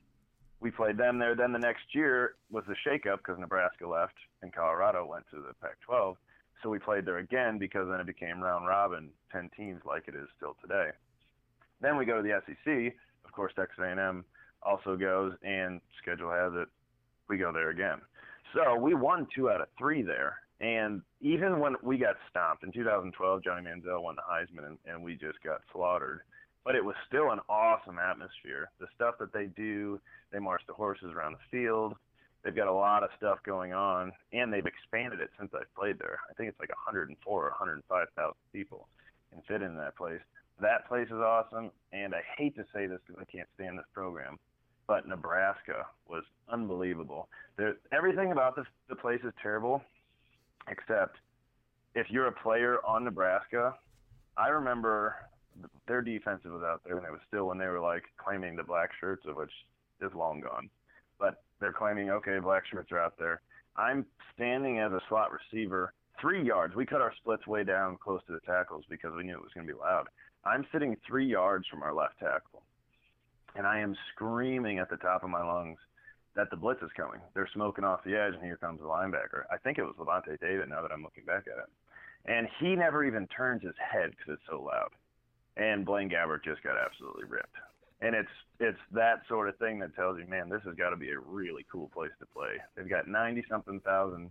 [0.63, 1.35] we played them there.
[1.35, 5.53] Then the next year was the shakeup because Nebraska left and Colorado went to the
[5.61, 6.17] Pac-12.
[6.63, 10.15] So we played there again because then it became round robin, 10 teams like it
[10.15, 10.91] is still today.
[11.81, 12.95] Then we go to the SEC.
[13.25, 14.25] Of course, Texas A&M
[14.63, 16.69] also goes, and schedule has it
[17.29, 17.99] we go there again.
[18.55, 20.37] So we won two out of three there.
[20.61, 25.03] And even when we got stomped in 2012, Johnny Manziel won the Heisman, and, and
[25.03, 26.21] we just got slaughtered.
[26.65, 28.71] But it was still an awesome atmosphere.
[28.79, 30.01] The stuff that they do,
[30.33, 31.95] they march the horses around the field.
[32.45, 35.99] They've got a lot of stuff going on, and they've expanded it since I've played
[35.99, 36.19] there.
[36.29, 38.89] I think it's like 104 or 105,000 people
[39.33, 40.21] can fit in that place.
[40.61, 43.87] That place is awesome, and I hate to say this because I can't stand this
[43.95, 44.39] program,
[44.87, 47.29] but Nebraska was unbelievable.
[47.57, 49.83] There, everything about the, the place is terrible,
[50.69, 51.17] except
[51.95, 53.75] if you're a player on Nebraska.
[54.37, 55.17] I remember
[55.87, 58.63] their defense was out there, and it was still when they were like claiming the
[58.63, 59.53] black shirts, of which
[60.01, 60.69] is long gone.
[61.19, 63.43] But they're claiming, okay, black shirts are out there.
[63.77, 64.05] I'm
[64.35, 66.75] standing as a slot receiver, three yards.
[66.75, 69.53] We cut our splits way down close to the tackles because we knew it was
[69.55, 70.09] going to be loud.
[70.45, 72.63] I'm sitting three yards from our left tackle
[73.55, 75.79] and I am screaming at the top of my lungs
[76.35, 77.21] that the blitz is coming.
[77.35, 79.45] They're smoking off the edge, and here comes the linebacker.
[79.51, 80.69] I think it was Lavonte David.
[80.69, 81.71] Now that I'm looking back at it,
[82.25, 84.91] and he never even turns his head because it's so loud.
[85.57, 87.57] And Blaine Gabbert just got absolutely ripped.
[88.01, 90.97] And it's it's that sort of thing that tells you, man, this has got to
[90.97, 92.55] be a really cool place to play.
[92.77, 94.31] They've got ninety something thousand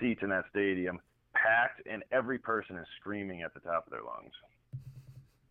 [0.00, 0.98] seats in that stadium,
[1.34, 4.32] packed, and every person is screaming at the top of their lungs.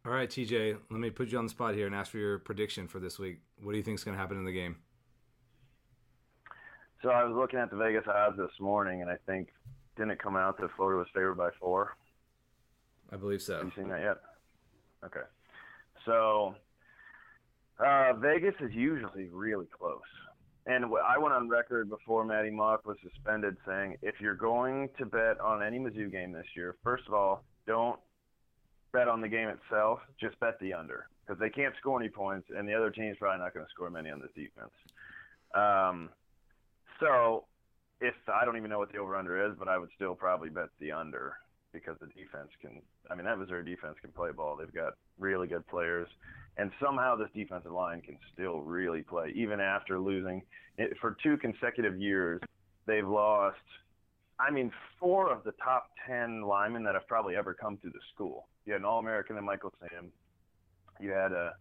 [0.03, 2.39] All right, TJ, let me put you on the spot here and ask for your
[2.39, 3.39] prediction for this week.
[3.61, 4.77] What do you think is going to happen in the game?
[7.03, 9.49] So I was looking at the Vegas odds this morning, and I think
[9.95, 11.95] didn't it come out that Florida was favored by four?
[13.11, 13.57] I believe so.
[13.57, 14.17] Have you seen that yet?
[15.03, 15.25] Okay.
[16.05, 16.55] So
[17.79, 20.01] uh, Vegas is usually really close,
[20.65, 25.05] And I went on record before Maty Mauk was suspended saying, if you're going to
[25.05, 27.99] bet on any Mizzou game this year, first of all, don't
[28.93, 29.99] bet on the game itself.
[30.19, 33.39] Just bet the under because they can't score any points, and the other team's probably
[33.39, 34.71] not going to score many on this defense.
[35.55, 36.09] Um,
[36.99, 37.45] so,
[37.99, 40.69] if I don't even know what the over/under is, but I would still probably bet
[40.79, 41.35] the under
[41.73, 42.81] because the defense can.
[43.09, 44.55] I mean, that Missouri defense can play ball.
[44.55, 46.07] They've got really good players,
[46.57, 50.41] and somehow this defensive line can still really play even after losing
[50.77, 52.41] it, for two consecutive years.
[52.85, 53.57] They've lost.
[54.39, 57.99] I mean, four of the top ten linemen that have probably ever come through the
[58.13, 58.47] school.
[58.65, 60.11] You had an All-American in Michael Sam.
[60.99, 61.53] You had a,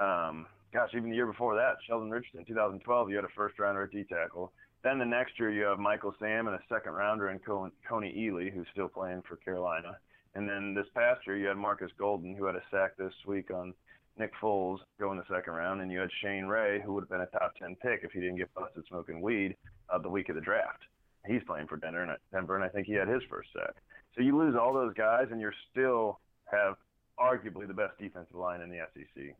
[0.00, 3.90] um, gosh, even the year before that, Sheldon Richardson, 2012, you had a first-rounder at
[3.90, 4.52] D tackle.
[4.82, 8.52] Then the next year, you have Michael Sam and a second rounder in Kony Ealy,
[8.52, 9.98] who's still playing for Carolina.
[10.34, 13.50] And then this past year, you had Marcus Golden, who had a sack this week
[13.50, 13.74] on
[14.18, 15.82] Nick Foles going the second round.
[15.82, 18.20] And you had Shane Ray, who would have been a top 10 pick if he
[18.20, 19.56] didn't get busted smoking weed
[19.90, 20.82] uh, the week of the draft.
[21.26, 23.74] He's playing for Denver, and I think he had his first sack.
[24.16, 26.18] So you lose all those guys, and you still
[26.50, 26.76] have
[27.18, 29.36] arguably the best defensive line in the SEC.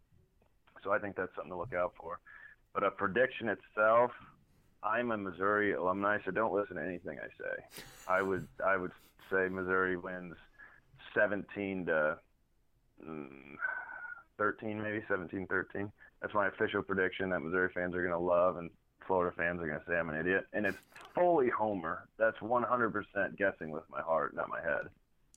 [0.85, 2.19] So I think that's something to look out for.
[2.75, 4.11] But a prediction itself,
[4.83, 7.83] I'm a Missouri alumni, so don't listen to anything I say.
[8.09, 8.93] I would I would
[9.31, 10.37] say Missouri wins
[11.15, 12.19] 17 to
[13.07, 13.29] mm,
[14.39, 15.93] 13, maybe 17 13.
[16.23, 18.71] That's my official prediction that Missouri fans are going to love and
[19.07, 20.47] Florida fans are going to say I'm an idiot.
[20.53, 20.79] And it's
[21.15, 22.09] fully Homer.
[22.19, 24.89] That's 100% guessing with my heart, not my head.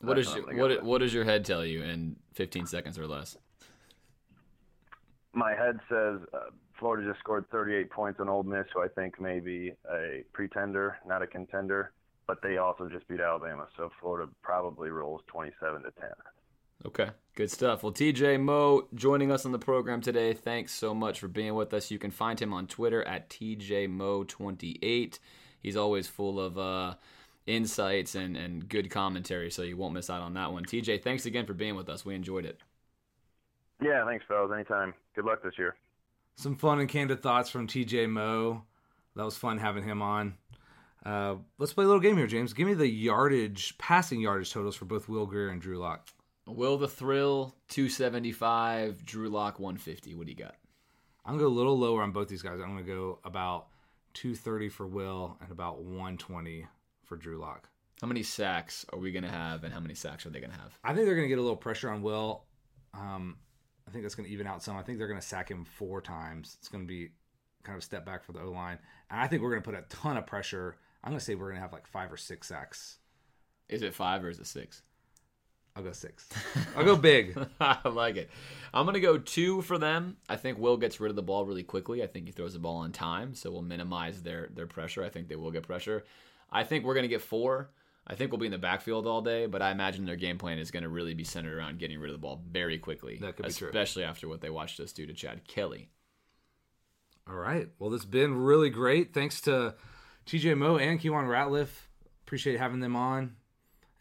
[0.01, 3.37] What is your, what what does your head tell you in 15 seconds or less?
[5.33, 9.19] My head says uh, Florida just scored 38 points on Ole Miss, who I think
[9.19, 11.91] may be a pretender, not a contender.
[12.25, 16.09] But they also just beat Alabama, so Florida probably rolls 27 to 10.
[16.85, 17.83] Okay, good stuff.
[17.83, 20.33] Well, TJ Moe joining us on the program today.
[20.33, 21.91] Thanks so much for being with us.
[21.91, 25.19] You can find him on Twitter at TJMoe28.
[25.61, 26.95] He's always full of uh,
[27.45, 30.65] insights and, and good commentary, so you won't miss out on that one.
[30.65, 32.03] TJ, thanks again for being with us.
[32.03, 32.59] We enjoyed it.
[33.83, 34.51] Yeah, thanks, fellas.
[34.53, 34.93] Anytime.
[35.15, 35.75] Good luck this year.
[36.35, 38.63] Some fun and candid thoughts from TJ Moe.
[39.15, 40.35] That was fun having him on.
[41.05, 42.53] Uh, let's play a little game here, James.
[42.53, 46.07] Give me the yardage, passing yardage totals for both Will Grier and Drew Lock.
[46.47, 50.15] Will the Thrill 275, Drew Lock 150.
[50.15, 50.55] What do you got?
[51.25, 52.59] I'm gonna go a little lower on both these guys.
[52.59, 53.67] I'm gonna go about
[54.13, 56.65] 230 for Will and about 120
[57.05, 57.69] for Drew Lock.
[58.01, 60.77] How many sacks are we gonna have, and how many sacks are they gonna have?
[60.83, 62.43] I think they're gonna get a little pressure on Will.
[62.93, 63.37] Um,
[63.87, 64.77] I think that's going to even out some.
[64.77, 66.57] I think they're going to sack him four times.
[66.59, 67.09] It's going to be
[67.63, 68.77] kind of a step back for the O line,
[69.09, 70.77] and I think we're going to put a ton of pressure.
[71.03, 72.97] I'm going to say we're going to have like five or six sacks.
[73.69, 74.81] Is it five or is it six?
[75.75, 76.29] I'll go six.
[76.77, 77.37] I'll go big.
[77.59, 78.29] I like it.
[78.73, 80.17] I'm going to go two for them.
[80.29, 82.03] I think Will gets rid of the ball really quickly.
[82.03, 85.03] I think he throws the ball on time, so we'll minimize their their pressure.
[85.03, 86.05] I think they will get pressure.
[86.51, 87.71] I think we're going to get four.
[88.05, 90.57] I think we'll be in the backfield all day, but I imagine their game plan
[90.57, 93.17] is going to really be centered around getting rid of the ball very quickly.
[93.21, 93.67] That could be especially true.
[93.69, 95.89] Especially after what they watched us do to Chad Kelly.
[97.29, 97.69] All right.
[97.79, 99.13] Well, this has been really great.
[99.13, 99.75] Thanks to
[100.25, 101.69] TJ Moe and Keiwan Ratliff.
[102.25, 103.37] Appreciate having them on.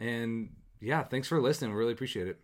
[0.00, 0.50] And
[0.80, 1.70] yeah, thanks for listening.
[1.70, 2.40] We really appreciate it.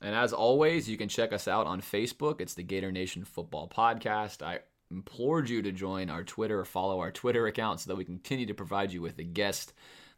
[0.00, 2.40] And as always, you can check us out on Facebook.
[2.40, 4.42] It's the Gator Nation Football Podcast.
[4.42, 4.60] I
[4.90, 8.46] implored you to join our Twitter or follow our Twitter account so that we continue
[8.46, 9.72] to provide you with the guest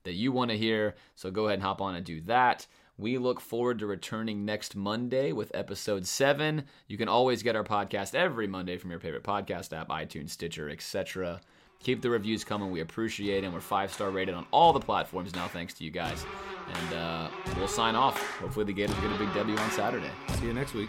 [0.06, 0.94] that you want to hear.
[1.14, 2.66] So go ahead and hop on and do that.
[2.98, 6.64] We look forward to returning next Monday with episode 7.
[6.88, 10.70] You can always get our podcast every Monday from your favorite podcast app, iTunes, Stitcher,
[10.70, 11.42] etc.
[11.80, 12.70] Keep the reviews coming.
[12.70, 13.46] We appreciate it.
[13.46, 16.24] And we're five star rated on all the platforms now, thanks to you guys.
[16.72, 17.28] And uh,
[17.58, 18.18] we'll sign off.
[18.38, 20.10] Hopefully, the Gators get a big W on Saturday.
[20.38, 20.88] See you next week.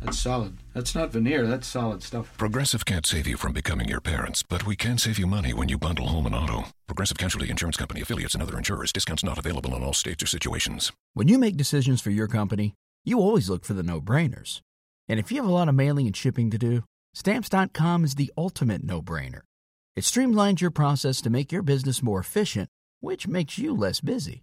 [0.00, 0.56] That's solid.
[0.74, 2.32] That's not veneer, that's solid stuff.
[2.38, 5.68] Progressive can't save you from becoming your parents, but we can save you money when
[5.68, 6.66] you bundle home and auto.
[6.86, 8.92] Progressive Casualty Insurance Company affiliates and other insurers.
[8.92, 10.92] Discounts not available in all states or situations.
[11.14, 12.74] When you make decisions for your company,
[13.04, 14.60] you always look for the no brainers.
[15.08, 18.32] And if you have a lot of mailing and shipping to do, stamps.com is the
[18.36, 19.40] ultimate no brainer.
[19.94, 22.68] It streamlines your process to make your business more efficient,
[23.00, 24.42] which makes you less busy.